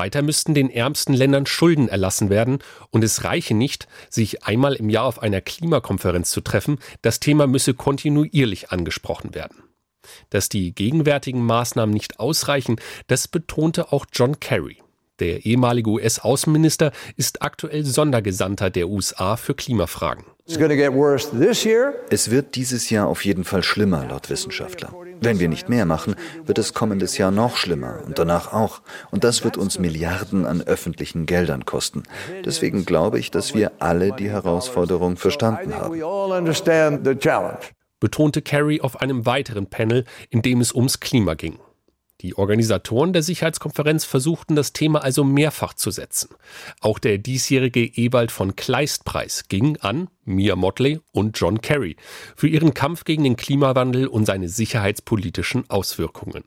[0.00, 4.88] Weiter müssten den ärmsten Ländern Schulden erlassen werden und es reiche nicht, sich einmal im
[4.88, 9.62] Jahr auf einer Klimakonferenz zu treffen, das Thema müsse kontinuierlich angesprochen werden.
[10.30, 12.76] Dass die gegenwärtigen Maßnahmen nicht ausreichen,
[13.08, 14.78] das betonte auch John Kerry.
[15.20, 20.24] Der ehemalige US-Außenminister ist aktuell Sondergesandter der USA für Klimafragen.
[22.10, 24.92] Es wird dieses Jahr auf jeden Fall schlimmer, laut Wissenschaftler.
[25.20, 28.80] Wenn wir nicht mehr machen, wird es kommendes Jahr noch schlimmer und danach auch.
[29.10, 32.02] Und das wird uns Milliarden an öffentlichen Geldern kosten.
[32.44, 36.00] Deswegen glaube ich, dass wir alle die Herausforderung verstanden haben.
[38.00, 41.58] Betonte Kerry auf einem weiteren Panel, in dem es ums Klima ging.
[42.20, 46.28] Die Organisatoren der Sicherheitskonferenz versuchten das Thema also mehrfach zu setzen.
[46.80, 51.96] Auch der diesjährige Ewald von Kleist Preis ging an Mia Motley und John Kerry
[52.36, 56.44] für ihren Kampf gegen den Klimawandel und seine sicherheitspolitischen Auswirkungen.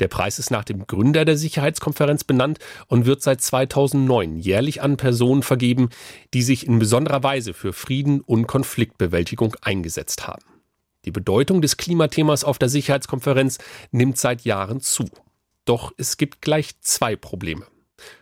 [0.00, 4.96] Der Preis ist nach dem Gründer der Sicherheitskonferenz benannt und wird seit 2009 jährlich an
[4.96, 5.90] Personen vergeben,
[6.34, 10.57] die sich in besonderer Weise für Frieden und Konfliktbewältigung eingesetzt haben.
[11.08, 13.56] Die Bedeutung des Klimathemas auf der Sicherheitskonferenz
[13.92, 15.08] nimmt seit Jahren zu.
[15.64, 17.64] Doch es gibt gleich zwei Probleme.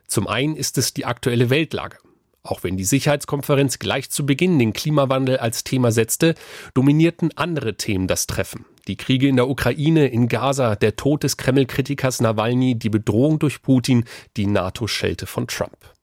[0.07, 1.99] Zum einen ist es die aktuelle Weltlage.
[2.45, 6.37] Auch wenn die Sicherheitskonferenz gleich zu Beginn den Klimawandel als Thema setzte,
[6.75, 8.67] dominierten andere Themen das Treffen.
[8.87, 13.63] Die Kriege in der Ukraine, in Gaza, der Tod des Kreml-Kritikers Nawalny, die Bedrohung durch
[13.63, 14.05] Putin,
[14.37, 15.96] die NATO-Schelte von Trump.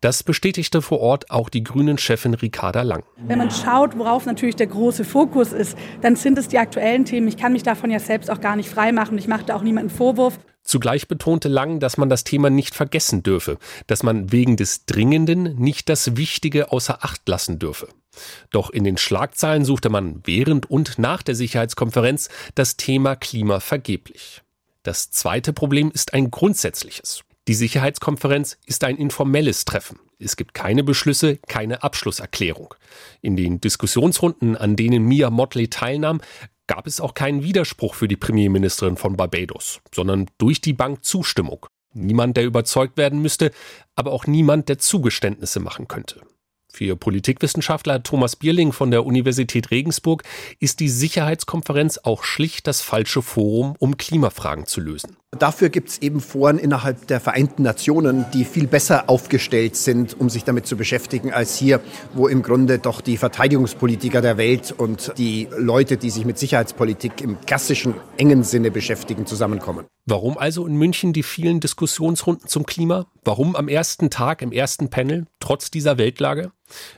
[0.00, 3.02] Das bestätigte vor Ort auch die Grünen-Chefin Ricarda Lang.
[3.16, 7.28] Wenn man schaut, worauf natürlich der große Fokus ist, dann sind es die aktuellen Themen.
[7.28, 9.18] Ich kann mich davon ja selbst auch gar nicht freimachen.
[9.18, 10.38] Ich mache da auch niemanden Vorwurf.
[10.62, 15.56] Zugleich betonte Lang, dass man das Thema nicht vergessen dürfe, dass man wegen des Dringenden
[15.56, 17.88] nicht das Wichtige außer Acht lassen dürfe.
[18.50, 24.42] Doch in den Schlagzeilen suchte man während und nach der Sicherheitskonferenz das Thema Klima vergeblich.
[24.82, 27.24] Das zweite Problem ist ein grundsätzliches.
[27.48, 29.98] Die Sicherheitskonferenz ist ein informelles Treffen.
[30.18, 32.74] Es gibt keine Beschlüsse, keine Abschlusserklärung.
[33.22, 36.20] In den Diskussionsrunden, an denen Mia Motley teilnahm,
[36.66, 41.64] gab es auch keinen Widerspruch für die Premierministerin von Barbados, sondern durch die Bank Zustimmung.
[41.94, 43.50] Niemand, der überzeugt werden müsste,
[43.96, 46.20] aber auch niemand, der Zugeständnisse machen könnte.
[46.78, 50.22] Für Politikwissenschaftler Thomas Bierling von der Universität Regensburg
[50.60, 55.16] ist die Sicherheitskonferenz auch schlicht das falsche Forum, um Klimafragen zu lösen.
[55.36, 60.30] Dafür gibt es eben Foren innerhalb der Vereinten Nationen, die viel besser aufgestellt sind, um
[60.30, 61.80] sich damit zu beschäftigen, als hier,
[62.14, 67.20] wo im Grunde doch die Verteidigungspolitiker der Welt und die Leute, die sich mit Sicherheitspolitik
[67.22, 69.86] im klassischen engen Sinne beschäftigen, zusammenkommen.
[70.10, 73.08] Warum also in München die vielen Diskussionsrunden zum Klima?
[73.24, 76.50] Warum am ersten Tag im ersten Panel, trotz dieser Weltlage?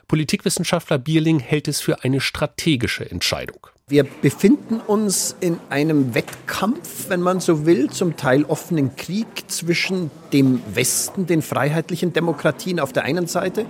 [0.06, 3.66] Politikwissenschaftler Bierling hält es für eine strategische Entscheidung.
[3.88, 10.12] Wir befinden uns in einem Wettkampf, wenn man so will, zum Teil offenen Krieg zwischen
[10.32, 13.66] dem Westen, den freiheitlichen Demokratien auf der einen Seite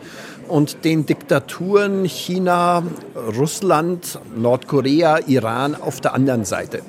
[0.49, 2.83] und den Diktaturen China,
[3.39, 6.83] Russland, Nordkorea, Iran auf der anderen Seite.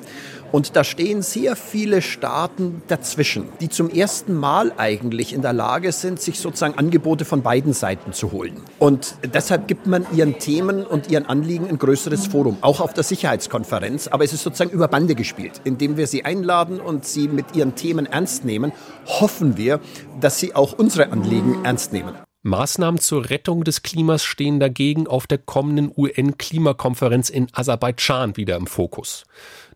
[0.52, 5.92] Und da stehen sehr viele Staaten dazwischen, die zum ersten Mal eigentlich in der Lage
[5.92, 8.60] sind, sich sozusagen Angebote von beiden Seiten zu holen.
[8.78, 13.02] Und deshalb gibt man ihren Themen und ihren Anliegen ein größeres Forum, auch auf der
[13.02, 14.08] Sicherheitskonferenz.
[14.08, 15.62] Aber es ist sozusagen über Bande gespielt.
[15.64, 18.72] Indem wir sie einladen und sie mit ihren Themen ernst nehmen,
[19.06, 19.80] hoffen wir,
[20.20, 22.12] dass sie auch unsere Anliegen ernst nehmen.
[22.44, 28.66] Maßnahmen zur Rettung des Klimas stehen dagegen auf der kommenden UN-Klimakonferenz in Aserbaidschan wieder im
[28.66, 29.24] Fokus.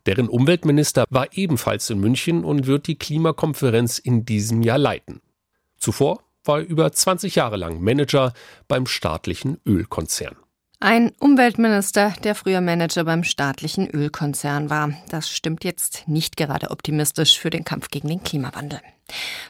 [0.06, 5.20] Deren Umweltminister war ebenfalls in München und wird die Klimakonferenz in diesem Jahr leiten.
[5.78, 8.32] Zuvor war er über 20 Jahre lang Manager
[8.68, 10.36] beim staatlichen Ölkonzern.
[10.78, 14.92] Ein Umweltminister, der früher Manager beim staatlichen Ölkonzern war.
[15.08, 18.80] Das stimmt jetzt nicht gerade optimistisch für den Kampf gegen den Klimawandel.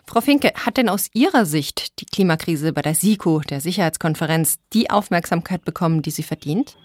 [0.06, 4.88] Frau Finke, hat denn aus Ihrer Sicht die Klimakrise bei der SIKO, der Sicherheitskonferenz, die
[4.88, 6.76] Aufmerksamkeit bekommen, die sie verdient?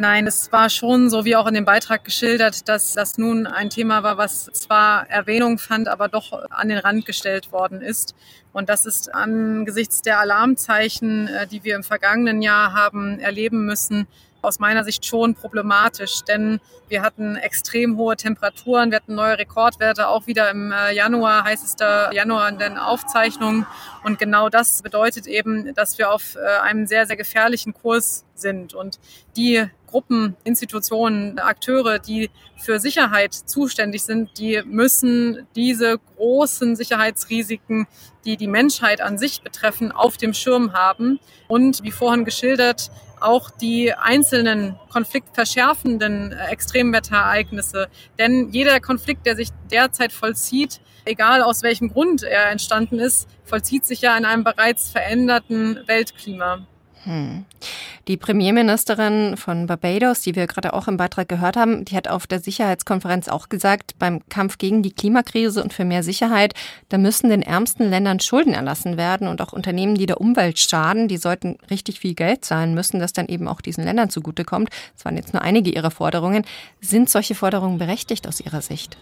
[0.00, 3.68] Nein, es war schon so wie auch in dem Beitrag geschildert, dass das nun ein
[3.68, 8.14] Thema war, was zwar Erwähnung fand, aber doch an den Rand gestellt worden ist.
[8.52, 14.06] Und das ist angesichts der Alarmzeichen, äh, die wir im vergangenen Jahr haben erleben müssen,
[14.40, 20.06] aus meiner Sicht schon problematisch, denn wir hatten extrem hohe Temperaturen, wir hatten neue Rekordwerte,
[20.06, 23.66] auch wieder im äh, Januar, heißester Januar in den Aufzeichnungen.
[24.04, 28.74] Und genau das bedeutet eben, dass wir auf äh, einem sehr, sehr gefährlichen Kurs sind.
[28.74, 29.00] Und
[29.36, 37.86] die Gruppen, Institutionen, Akteure, die für Sicherheit zuständig sind, die müssen diese großen Sicherheitsrisiken,
[38.24, 41.18] die die Menschheit an sich betreffen, auf dem Schirm haben.
[41.48, 47.88] Und wie vorhin geschildert, auch die einzelnen konfliktverschärfenden Extremwetterereignisse.
[48.18, 53.84] Denn jeder Konflikt, der sich derzeit vollzieht, egal aus welchem Grund er entstanden ist, vollzieht
[53.84, 56.66] sich ja in einem bereits veränderten Weltklima.
[57.04, 57.44] Hm.
[58.08, 62.26] Die Premierministerin von Barbados, die wir gerade auch im Beitrag gehört haben, die hat auf
[62.26, 66.54] der Sicherheitskonferenz auch gesagt, beim Kampf gegen die Klimakrise und für mehr Sicherheit,
[66.88, 71.08] da müssen den ärmsten Ländern Schulden erlassen werden und auch Unternehmen, die der Umwelt schaden,
[71.08, 74.70] die sollten richtig viel Geld zahlen müssen, das dann eben auch diesen Ländern zugutekommt.
[74.94, 76.44] Das waren jetzt nur einige ihrer Forderungen.
[76.80, 78.96] Sind solche Forderungen berechtigt aus Ihrer Sicht?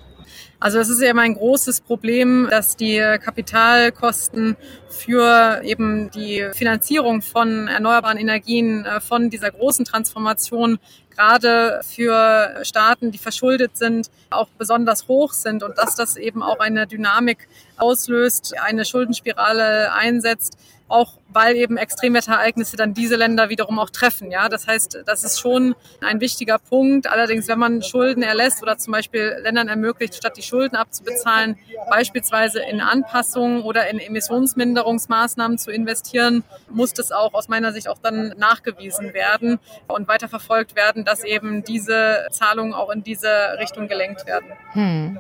[0.58, 4.56] Also es ist eben ein großes Problem, dass die Kapitalkosten
[4.88, 10.78] für eben die Finanzierung von erneuerbaren Energien, äh, von dieser großen Transformation
[11.10, 16.58] gerade für Staaten, die verschuldet sind, auch besonders hoch sind und dass das eben auch
[16.58, 20.58] eine Dynamik auslöst, eine Schuldenspirale einsetzt,
[20.88, 24.30] auch weil eben Extremwetterereignisse dann diese Länder wiederum auch treffen.
[24.30, 27.08] Ja, das heißt, das ist schon ein wichtiger Punkt.
[27.08, 31.58] Allerdings, wenn man Schulden erlässt oder zum Beispiel Ländern ermöglicht, statt die Schulden abzubezahlen,
[31.90, 37.98] beispielsweise in Anpassungen oder in Emissionsminderungsmaßnahmen zu investieren, muss das auch aus meiner Sicht auch
[37.98, 39.58] dann nachgewiesen werden
[39.88, 43.28] und weiterverfolgt werden, dass eben diese Zahlungen auch in diese
[43.58, 44.52] Richtung gelenkt werden.
[44.72, 45.18] Hm.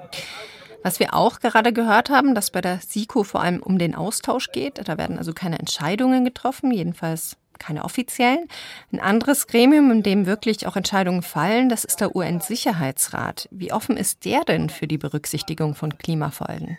[0.86, 4.52] Was wir auch gerade gehört haben, dass bei der SIKO vor allem um den Austausch
[4.52, 4.86] geht.
[4.86, 8.46] Da werden also keine Entscheidungen getroffen, jedenfalls keine offiziellen.
[8.92, 13.48] Ein anderes Gremium, in dem wirklich auch Entscheidungen fallen, das ist der UN-Sicherheitsrat.
[13.50, 16.78] Wie offen ist der denn für die Berücksichtigung von Klimafolgen?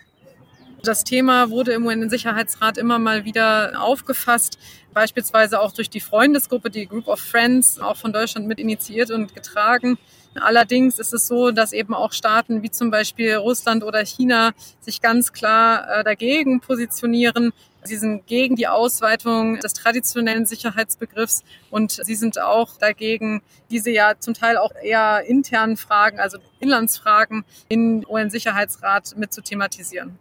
[0.84, 4.58] Das Thema wurde im UN-Sicherheitsrat immer mal wieder aufgefasst,
[4.94, 9.36] beispielsweise auch durch die Freundesgruppe, die Group of Friends, auch von Deutschland mit initiiert und
[9.36, 9.98] getragen.
[10.40, 15.02] Allerdings ist es so, dass eben auch Staaten wie zum Beispiel Russland oder China sich
[15.02, 17.54] ganz klar äh, dagegen positionieren.
[17.88, 24.14] Sie sind gegen die Ausweitung des traditionellen Sicherheitsbegriffs und sie sind auch dagegen, diese ja
[24.20, 30.18] zum Teil auch eher internen Fragen, also Inlandsfragen in UN-Sicherheitsrat mit zu thematisieren.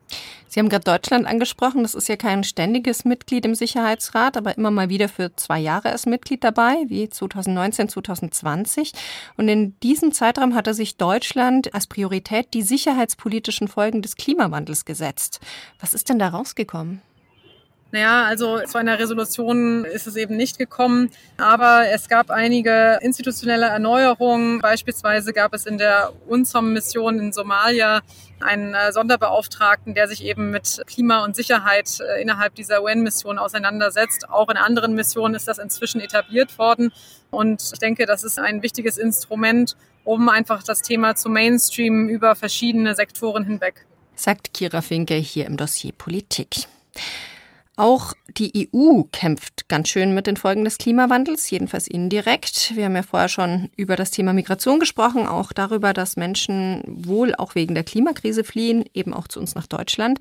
[0.48, 1.82] Sie haben gerade Deutschland angesprochen.
[1.82, 5.90] Das ist ja kein ständiges Mitglied im Sicherheitsrat, aber immer mal wieder für zwei Jahre
[5.90, 8.92] als Mitglied dabei, wie 2019, 2020.
[9.36, 15.40] Und in diesem Zeitraum hatte sich Deutschland als Priorität die sicherheitspolitischen Folgen des Klimawandels gesetzt.
[15.78, 17.02] Was ist denn da rausgekommen?
[17.92, 23.66] Naja, also zu einer Resolution ist es eben nicht gekommen, aber es gab einige institutionelle
[23.66, 24.60] Erneuerungen.
[24.60, 28.02] Beispielsweise gab es in der UNSOM-Mission in Somalia
[28.40, 34.28] einen äh, Sonderbeauftragten, der sich eben mit Klima und Sicherheit äh, innerhalb dieser UN-Mission auseinandersetzt.
[34.28, 36.92] Auch in anderen Missionen ist das inzwischen etabliert worden.
[37.30, 42.34] Und ich denke, das ist ein wichtiges Instrument, um einfach das Thema zu Mainstream über
[42.34, 43.86] verschiedene Sektoren hinweg.
[44.16, 46.66] Sagt Kira Finke hier im Dossier Politik.
[47.78, 52.74] Auch die EU kämpft ganz schön mit den Folgen des Klimawandels, jedenfalls indirekt.
[52.74, 57.34] Wir haben ja vorher schon über das Thema Migration gesprochen, auch darüber, dass Menschen wohl
[57.34, 60.20] auch wegen der Klimakrise fliehen, eben auch zu uns nach Deutschland.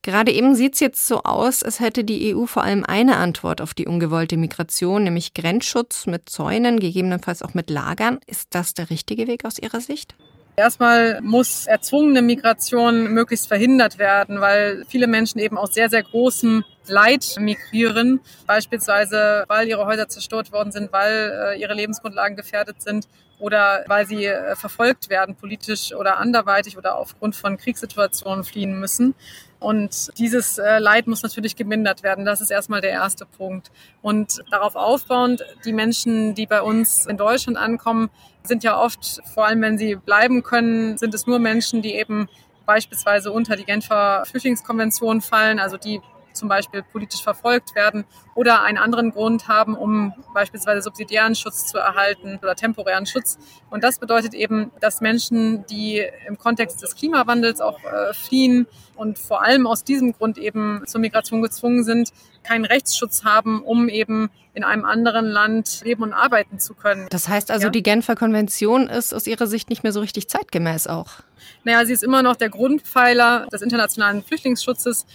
[0.00, 3.60] Gerade eben sieht es jetzt so aus, als hätte die EU vor allem eine Antwort
[3.60, 8.18] auf die ungewollte Migration, nämlich Grenzschutz mit Zäunen, gegebenenfalls auch mit Lagern.
[8.26, 10.14] Ist das der richtige Weg aus Ihrer Sicht?
[10.56, 16.64] Erstmal muss erzwungene Migration möglichst verhindert werden, weil viele Menschen eben aus sehr, sehr großem
[16.88, 23.08] Leid migrieren, beispielsweise weil ihre Häuser zerstört worden sind, weil äh, ihre Lebensgrundlagen gefährdet sind
[23.38, 29.14] oder weil sie äh, verfolgt werden, politisch oder anderweitig oder aufgrund von Kriegssituationen fliehen müssen.
[29.60, 32.24] Und dieses äh, Leid muss natürlich gemindert werden.
[32.24, 33.70] Das ist erstmal der erste Punkt.
[34.02, 38.10] Und darauf aufbauend, die Menschen, die bei uns in Deutschland ankommen,
[38.44, 42.28] sind ja oft, vor allem wenn sie bleiben können, sind es nur Menschen, die eben
[42.66, 46.00] beispielsweise unter die Genfer Flüchtlingskonvention fallen, also die
[46.38, 51.78] zum Beispiel politisch verfolgt werden oder einen anderen Grund haben, um beispielsweise subsidiären Schutz zu
[51.78, 53.38] erhalten oder temporären Schutz.
[53.70, 58.66] Und das bedeutet eben, dass Menschen, die im Kontext des Klimawandels auch äh, fliehen
[58.96, 62.12] und vor allem aus diesem Grund eben zur Migration gezwungen sind,
[62.42, 67.06] keinen Rechtsschutz haben, um eben in einem anderen Land leben und arbeiten zu können.
[67.10, 67.70] Das heißt also, ja?
[67.70, 71.20] die Genfer Konvention ist aus Ihrer Sicht nicht mehr so richtig zeitgemäß auch.
[71.64, 75.06] Naja, sie ist immer noch der Grundpfeiler des internationalen Flüchtlingsschutzes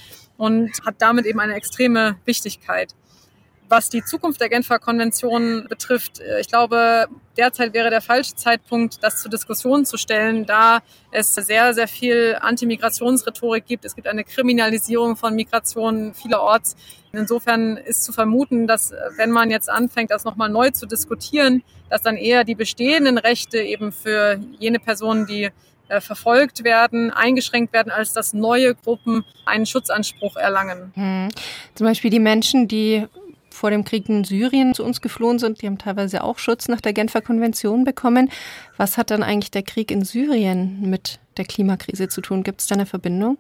[0.44, 2.94] und hat damit eben eine extreme Wichtigkeit.
[3.70, 9.02] Was die Zukunft der Genfer Konvention betrifft, äh, ich glaube, derzeit wäre der falsche Zeitpunkt,
[9.02, 10.82] das zur Diskussion zu stellen, da
[11.12, 13.86] es sehr, sehr viel Antimigrationsrhetorik gibt.
[13.86, 16.76] Es gibt eine Kriminalisierung von Migration vielerorts.
[17.14, 21.64] Insofern ist zu vermuten, dass äh, wenn man jetzt anfängt, das nochmal neu zu diskutieren,
[21.90, 25.52] dass dann eher die bestehenden Rechte eben für jene Personen, die
[25.94, 30.92] äh, verfolgt werden, eingeschränkt werden, als dass neue Gruppen einen Schutzanspruch erlangen.
[30.96, 31.30] Hm.
[31.76, 33.06] Zum Beispiel die Menschen, die
[33.50, 36.82] vor dem Krieg in Syrien zu uns geflohen sind, die haben teilweise auch Schutz nach
[36.82, 38.30] der Genfer Konvention bekommen.
[38.78, 42.44] Was hat dann eigentlich der Krieg in Syrien mit der Klimakrise zu tun?
[42.44, 43.38] Gibt es da eine Verbindung?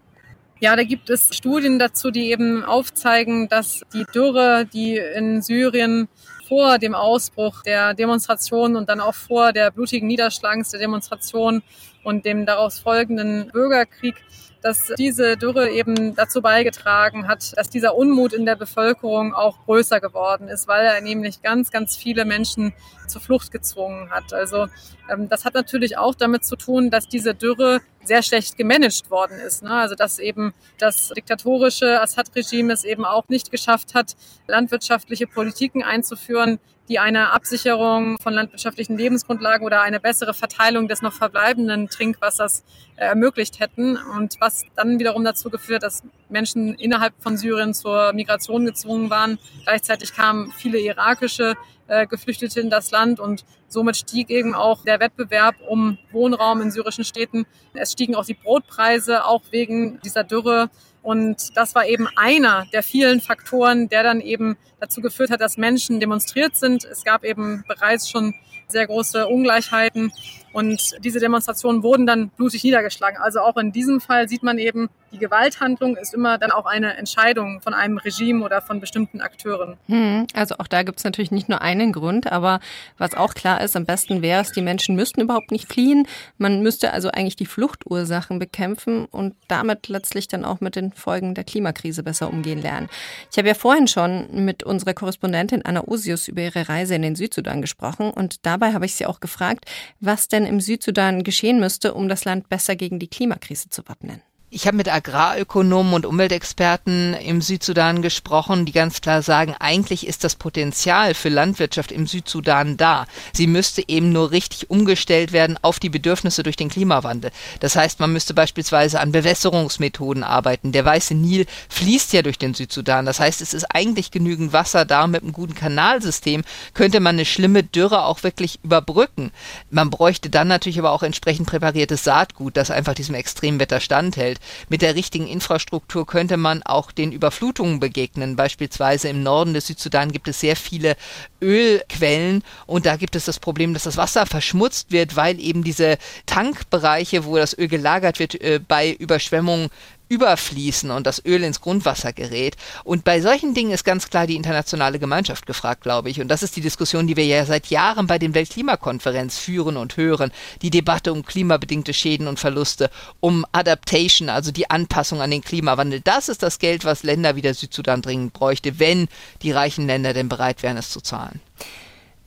[0.59, 6.07] Ja, da gibt es Studien dazu, die eben aufzeigen, dass die Dürre, die in Syrien
[6.53, 11.63] vor dem Ausbruch der Demonstration und dann auch vor der blutigen Niederschlagens der Demonstration
[12.03, 14.13] und dem daraus folgenden Bürgerkrieg
[14.61, 19.99] dass diese Dürre eben dazu beigetragen hat, dass dieser Unmut in der Bevölkerung auch größer
[19.99, 22.73] geworden ist, weil er nämlich ganz, ganz viele Menschen
[23.07, 24.31] zur Flucht gezwungen hat.
[24.33, 24.67] Also
[25.11, 29.39] ähm, das hat natürlich auch damit zu tun, dass diese Dürre sehr schlecht gemanagt worden
[29.39, 29.63] ist.
[29.63, 29.71] Ne?
[29.71, 34.15] Also dass eben das diktatorische Assad-Regime es eben auch nicht geschafft hat,
[34.47, 41.13] landwirtschaftliche Politiken einzuführen, die eine Absicherung von landwirtschaftlichen Lebensgrundlagen oder eine bessere Verteilung des noch
[41.13, 42.63] verbleibenden Trinkwassers
[42.97, 48.11] äh, ermöglicht hätten und was dann wiederum dazu geführt, dass Menschen innerhalb von Syrien zur
[48.13, 49.39] Migration gezwungen waren.
[49.63, 51.55] Gleichzeitig kamen viele irakische
[51.87, 56.71] äh, Geflüchtete in das Land und somit stieg eben auch der Wettbewerb um Wohnraum in
[56.71, 57.45] syrischen Städten.
[57.73, 60.69] Es stiegen auch die Brotpreise, auch wegen dieser Dürre.
[61.01, 65.57] Und das war eben einer der vielen Faktoren, der dann eben dazu geführt hat, dass
[65.57, 66.85] Menschen demonstriert sind.
[66.85, 68.33] Es gab eben bereits schon
[68.67, 70.11] sehr große Ungleichheiten
[70.53, 73.17] und diese Demonstrationen wurden dann blutig niedergeschlagen.
[73.19, 76.95] Also auch in diesem Fall sieht man eben, die Gewalthandlung ist immer dann auch eine
[76.95, 79.77] Entscheidung von einem Regime oder von bestimmten Akteuren.
[79.87, 82.59] Hm, also auch da gibt es natürlich nicht nur einen Grund, aber
[82.97, 86.07] was auch klar ist, am besten wäre es, die Menschen müssten überhaupt nicht fliehen.
[86.37, 91.33] Man müsste also eigentlich die Fluchtursachen bekämpfen und damit letztlich dann auch mit den Folgen
[91.35, 92.89] der Klimakrise besser umgehen lernen.
[93.31, 97.15] Ich habe ja vorhin schon mit unserer Korrespondentin Anna Osius über ihre Reise in den
[97.15, 99.65] Südsudan gesprochen und dabei habe ich sie auch gefragt,
[99.99, 104.21] was denn im Südsudan geschehen müsste, um das Land besser gegen die Klimakrise zu wappnen.
[104.55, 110.23] Ich habe mit Agrarökonomen und Umweltexperten im Südsudan gesprochen, die ganz klar sagen, eigentlich ist
[110.23, 113.07] das Potenzial für Landwirtschaft im Südsudan da.
[113.33, 117.31] Sie müsste eben nur richtig umgestellt werden auf die Bedürfnisse durch den Klimawandel.
[117.61, 120.71] Das heißt, man müsste beispielsweise an Bewässerungsmethoden arbeiten.
[120.71, 123.07] Der weiße Nil fließt ja durch den Südsudan.
[123.07, 125.07] Das heißt, es ist eigentlich genügend Wasser da.
[125.07, 126.43] Mit einem guten Kanalsystem
[126.75, 129.31] könnte man eine schlimme Dürre auch wirklich überbrücken.
[129.71, 134.39] Man bräuchte dann natürlich aber auch entsprechend präpariertes Saatgut, das einfach diesem Extremwetter standhält.
[134.69, 138.35] Mit der richtigen Infrastruktur könnte man auch den Überflutungen begegnen.
[138.35, 140.95] Beispielsweise im Norden des Südsudan gibt es sehr viele
[141.41, 145.97] Ölquellen und da gibt es das Problem, dass das Wasser verschmutzt wird, weil eben diese
[146.25, 149.69] Tankbereiche, wo das Öl gelagert wird, äh, bei Überschwemmungen
[150.09, 152.55] überfließen und das Öl ins Grundwasser gerät.
[152.83, 156.21] Und bei solchen Dingen ist ganz klar die internationale Gemeinschaft gefragt, glaube ich.
[156.21, 159.97] Und das ist die Diskussion, die wir ja seit Jahren bei den Weltklimakonferenz führen und
[159.97, 160.31] hören.
[160.61, 162.89] Die Debatte um klimabedingte Schäden und Verluste,
[163.19, 166.01] um Adaptation, also die Anpassung an den Klimawandel.
[166.01, 169.07] Das ist das Geld, was Länder wie der Südsudan dringend bräuchte, wenn
[169.41, 171.41] die reichen Länder denn bereit wären, es zu zahlen.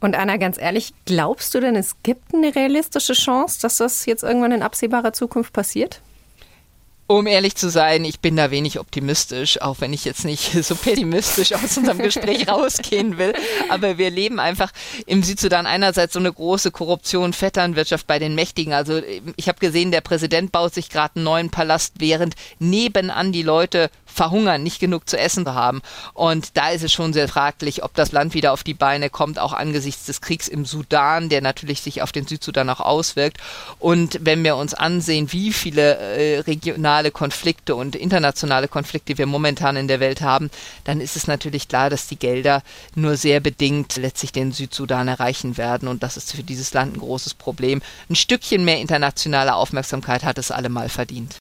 [0.00, 4.22] Und Anna, ganz ehrlich, glaubst du denn, es gibt eine realistische Chance, dass das jetzt
[4.22, 6.00] irgendwann in absehbarer Zukunft passiert?
[7.08, 10.74] Um ehrlich zu sein, ich bin da wenig optimistisch, auch wenn ich jetzt nicht so
[10.74, 13.32] pessimistisch aus unserem Gespräch rausgehen will.
[13.68, 14.72] Aber wir leben einfach
[15.06, 18.72] im Südsudan einerseits so eine große Korruption, Vetternwirtschaft bei den Mächtigen.
[18.72, 19.00] Also
[19.36, 23.88] ich habe gesehen, der Präsident baut sich gerade einen neuen Palast, während nebenan die Leute
[24.16, 25.82] verhungern, nicht genug zu essen haben.
[26.14, 29.38] Und da ist es schon sehr fraglich, ob das Land wieder auf die Beine kommt,
[29.38, 33.38] auch angesichts des Kriegs im Sudan, der natürlich sich auf den Südsudan auch auswirkt.
[33.78, 39.76] Und wenn wir uns ansehen, wie viele äh, regionale Konflikte und internationale Konflikte wir momentan
[39.76, 40.50] in der Welt haben,
[40.84, 42.62] dann ist es natürlich klar, dass die Gelder
[42.94, 45.88] nur sehr bedingt letztlich den Südsudan erreichen werden.
[45.88, 47.82] Und das ist für dieses Land ein großes Problem.
[48.08, 51.36] Ein Stückchen mehr internationale Aufmerksamkeit hat es allemal verdient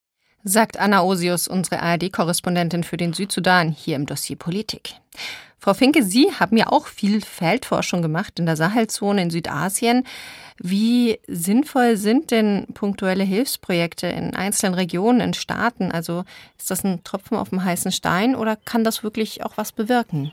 [0.45, 4.93] sagt Anna Osius, unsere ARD-Korrespondentin für den Südsudan, hier im Dossier Politik.
[5.57, 10.05] Frau Finke, Sie haben ja auch viel Feldforschung gemacht in der Sahelzone in Südasien.
[10.59, 15.91] Wie sinnvoll sind denn punktuelle Hilfsprojekte in einzelnen Regionen, in Staaten?
[15.91, 16.23] Also
[16.59, 20.31] ist das ein Tropfen auf dem heißen Stein oder kann das wirklich auch was bewirken?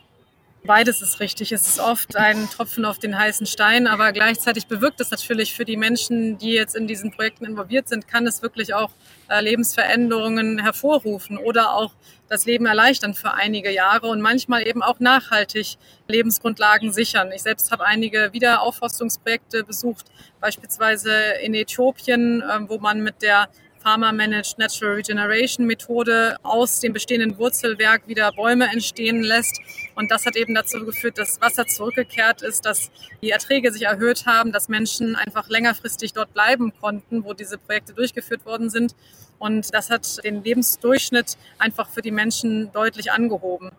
[0.65, 1.51] Beides ist richtig.
[1.51, 5.65] Es ist oft ein Tropfen auf den heißen Stein, aber gleichzeitig bewirkt es natürlich für
[5.65, 8.91] die Menschen, die jetzt in diesen Projekten involviert sind, kann es wirklich auch
[9.29, 11.95] äh, Lebensveränderungen hervorrufen oder auch
[12.29, 17.33] das Leben erleichtern für einige Jahre und manchmal eben auch nachhaltig Lebensgrundlagen sichern.
[17.33, 20.07] Ich selbst habe einige Wiederaufforstungsprojekte besucht,
[20.41, 23.49] beispielsweise in Äthiopien, äh, wo man mit der
[23.83, 29.61] Pharma-Managed Natural Regeneration Methode aus dem bestehenden Wurzelwerk wieder Bäume entstehen lässt.
[29.95, 32.91] Und das hat eben dazu geführt, dass Wasser zurückgekehrt ist, dass
[33.23, 37.93] die Erträge sich erhöht haben, dass Menschen einfach längerfristig dort bleiben konnten, wo diese Projekte
[37.93, 38.95] durchgeführt worden sind.
[39.39, 43.71] Und das hat den Lebensdurchschnitt einfach für die Menschen deutlich angehoben.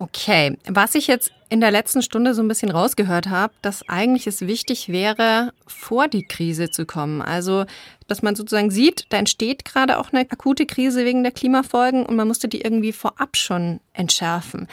[0.00, 4.26] Okay, was ich jetzt in der letzten Stunde so ein bisschen rausgehört habe, dass eigentlich
[4.26, 7.22] es wichtig wäre, vor die Krise zu kommen.
[7.22, 7.64] Also,
[8.06, 12.16] dass man sozusagen sieht, da entsteht gerade auch eine akute Krise wegen der Klimafolgen und
[12.16, 14.68] man musste die irgendwie vorab schon entschärfen.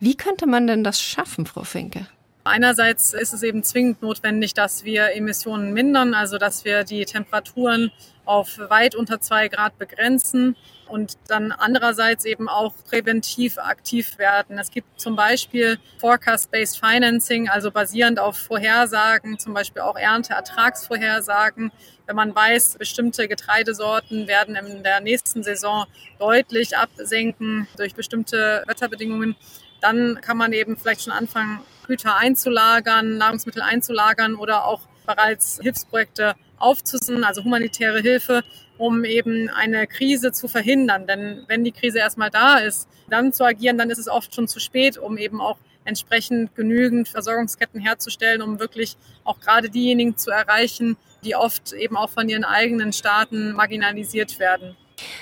[0.00, 2.06] Wie könnte man denn das schaffen, Frau Finke?
[2.44, 7.90] Einerseits ist es eben zwingend notwendig, dass wir Emissionen mindern, also dass wir die Temperaturen
[8.24, 10.56] auf weit unter zwei Grad begrenzen
[10.88, 14.58] und dann andererseits eben auch präventiv aktiv werden.
[14.58, 21.72] Es gibt zum Beispiel Forecast-Based Financing, also basierend auf Vorhersagen, zum Beispiel auch Ernteertragsvorhersagen.
[22.06, 25.86] Wenn man weiß, bestimmte Getreidesorten werden in der nächsten Saison
[26.18, 29.36] deutlich absenken durch bestimmte Wetterbedingungen,
[29.80, 36.34] dann kann man eben vielleicht schon anfangen, Güter einzulagern, Nahrungsmittel einzulagern oder auch bereits Hilfsprojekte
[36.58, 38.42] aufzusetzen, also humanitäre Hilfe,
[38.78, 41.06] um eben eine Krise zu verhindern.
[41.06, 44.48] Denn wenn die Krise erstmal da ist, dann zu agieren, dann ist es oft schon
[44.48, 50.30] zu spät, um eben auch entsprechend genügend Versorgungsketten herzustellen, um wirklich auch gerade diejenigen zu
[50.30, 54.76] erreichen, die oft eben auch von ihren eigenen Staaten marginalisiert werden.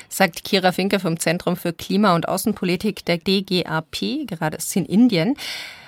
[0.08, 5.36] Sagt Kira Finke vom Zentrum für Klima- und Außenpolitik der DGAP, gerade ist in Indien.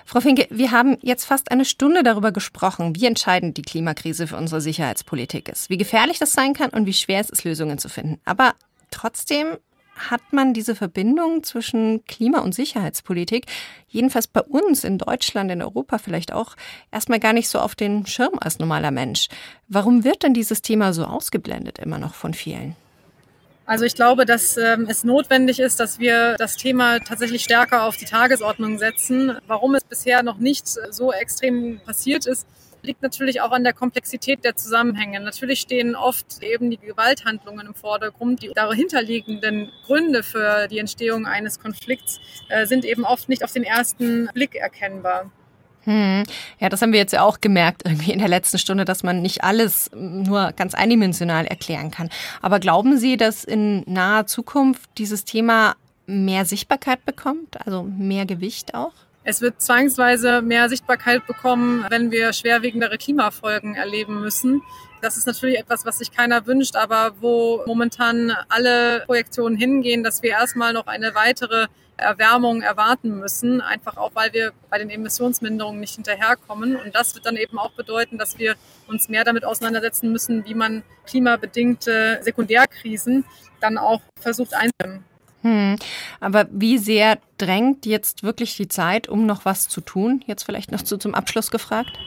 [0.04, 4.36] Frau Finke, wir haben jetzt fast eine Stunde darüber gesprochen, wie entscheidend die Klimakrise für
[4.36, 7.88] unsere Sicherheitspolitik ist, wie gefährlich das sein kann und wie schwer es ist, Lösungen zu
[7.88, 8.20] finden.
[8.24, 8.54] Aber
[8.90, 9.56] trotzdem
[9.96, 13.46] hat man diese Verbindung zwischen Klima- und Sicherheitspolitik,
[13.88, 16.56] jedenfalls bei uns in Deutschland, in Europa vielleicht auch,
[16.90, 19.28] erstmal gar nicht so auf den Schirm als normaler Mensch.
[19.68, 22.76] Warum wird denn dieses Thema so ausgeblendet immer noch von vielen?
[23.66, 27.96] Also ich glaube, dass ähm, es notwendig ist, dass wir das Thema tatsächlich stärker auf
[27.96, 29.38] die Tagesordnung setzen.
[29.46, 32.46] Warum es bisher noch nicht so extrem passiert ist,
[32.82, 35.18] liegt natürlich auch an der Komplexität der Zusammenhänge.
[35.20, 38.42] Natürlich stehen oft eben die Gewalthandlungen im Vordergrund.
[38.42, 43.64] Die dahinterliegenden Gründe für die Entstehung eines Konflikts äh, sind eben oft nicht auf den
[43.64, 45.30] ersten Blick erkennbar.
[45.84, 46.24] Hm.
[46.58, 49.22] Ja, das haben wir jetzt ja auch gemerkt irgendwie in der letzten Stunde, dass man
[49.22, 52.08] nicht alles nur ganz eindimensional erklären kann.
[52.40, 55.76] Aber glauben Sie, dass in naher Zukunft dieses Thema
[56.06, 58.92] mehr Sichtbarkeit bekommt, also mehr Gewicht auch?
[59.26, 64.62] Es wird zwangsweise mehr Sichtbarkeit bekommen, wenn wir schwerwiegendere Klimafolgen erleben müssen.
[65.00, 70.22] Das ist natürlich etwas, was sich keiner wünscht, aber wo momentan alle Projektionen hingehen, dass
[70.22, 71.66] wir erstmal noch eine weitere
[71.96, 76.76] Erwärmung erwarten müssen, einfach auch, weil wir bei den Emissionsminderungen nicht hinterherkommen.
[76.76, 78.54] Und das wird dann eben auch bedeuten, dass wir
[78.88, 83.24] uns mehr damit auseinandersetzen müssen, wie man klimabedingte Sekundärkrisen
[83.60, 85.04] dann auch versucht einzudämmen.
[85.42, 85.76] Hm.
[86.20, 90.24] Aber wie sehr drängt jetzt wirklich die Zeit, um noch was zu tun?
[90.26, 91.98] Jetzt vielleicht noch zu, zum Abschluss gefragt.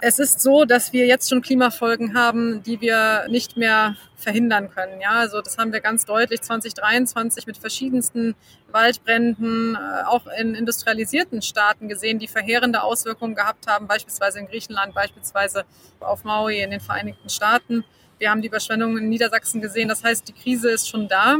[0.00, 5.00] Es ist so, dass wir jetzt schon Klimafolgen haben, die wir nicht mehr verhindern können.
[5.00, 8.36] Ja, also das haben wir ganz deutlich 2023 mit verschiedensten
[8.70, 14.94] Waldbränden, äh, auch in industrialisierten Staaten gesehen, die verheerende Auswirkungen gehabt haben, beispielsweise in Griechenland,
[14.94, 15.64] beispielsweise
[15.98, 17.84] auf Maui in den Vereinigten Staaten.
[18.18, 19.88] Wir haben die Überschwemmungen in Niedersachsen gesehen.
[19.88, 21.38] Das heißt, die Krise ist schon da.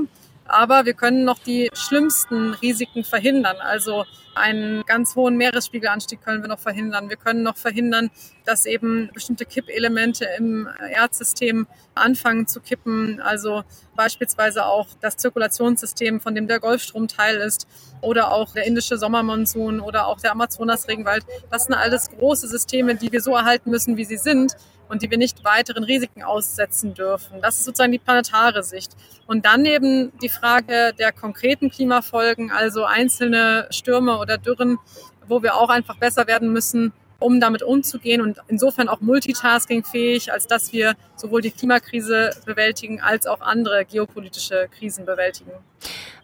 [0.49, 3.57] Aber wir können noch die schlimmsten Risiken verhindern.
[3.61, 7.11] Also einen ganz hohen Meeresspiegelanstieg können wir noch verhindern.
[7.11, 8.11] Wir können noch verhindern,
[8.47, 13.21] dass eben bestimmte Kippelemente im Erdsystem anfangen zu kippen.
[13.21, 13.63] Also
[13.95, 17.67] beispielsweise auch das Zirkulationssystem, von dem der Golfstrom Teil ist,
[18.01, 21.27] oder auch der indische Sommermonsun oder auch der Amazonas-Regenwald.
[21.51, 24.55] Das sind alles große Systeme, die wir so erhalten müssen, wie sie sind
[24.89, 27.41] und die wir nicht weiteren Risiken aussetzen dürfen.
[27.41, 28.93] Das ist sozusagen die planetare Sicht.
[29.27, 34.79] Und dann eben die Frage der konkreten Klimafolgen, also einzelne Stürme oder Dürren,
[35.27, 40.47] wo wir auch einfach besser werden müssen, um damit umzugehen und insofern auch multitaskingfähig, als
[40.47, 45.51] dass wir sowohl die Klimakrise bewältigen als auch andere geopolitische Krisen bewältigen.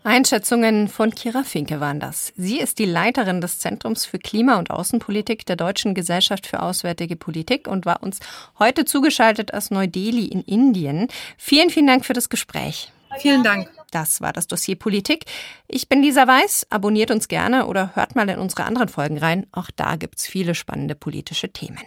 [0.05, 2.32] Einschätzungen von Kira Finke waren das.
[2.36, 7.16] Sie ist die Leiterin des Zentrums für Klima- und Außenpolitik der Deutschen Gesellschaft für Auswärtige
[7.16, 8.20] Politik und war uns
[8.59, 11.09] heute zugeschaltet aus Neu-Delhi in Indien.
[11.38, 12.92] Vielen, vielen Dank für das Gespräch.
[13.18, 13.70] Vielen Dank.
[13.95, 15.24] Das war das Dossier Politik.
[15.68, 16.66] Ich bin Lisa Weiß.
[16.68, 19.47] Abonniert uns gerne oder hört mal in unsere anderen Folgen rein.
[19.53, 21.78] Auch da gibt's viele spannende politische Themen.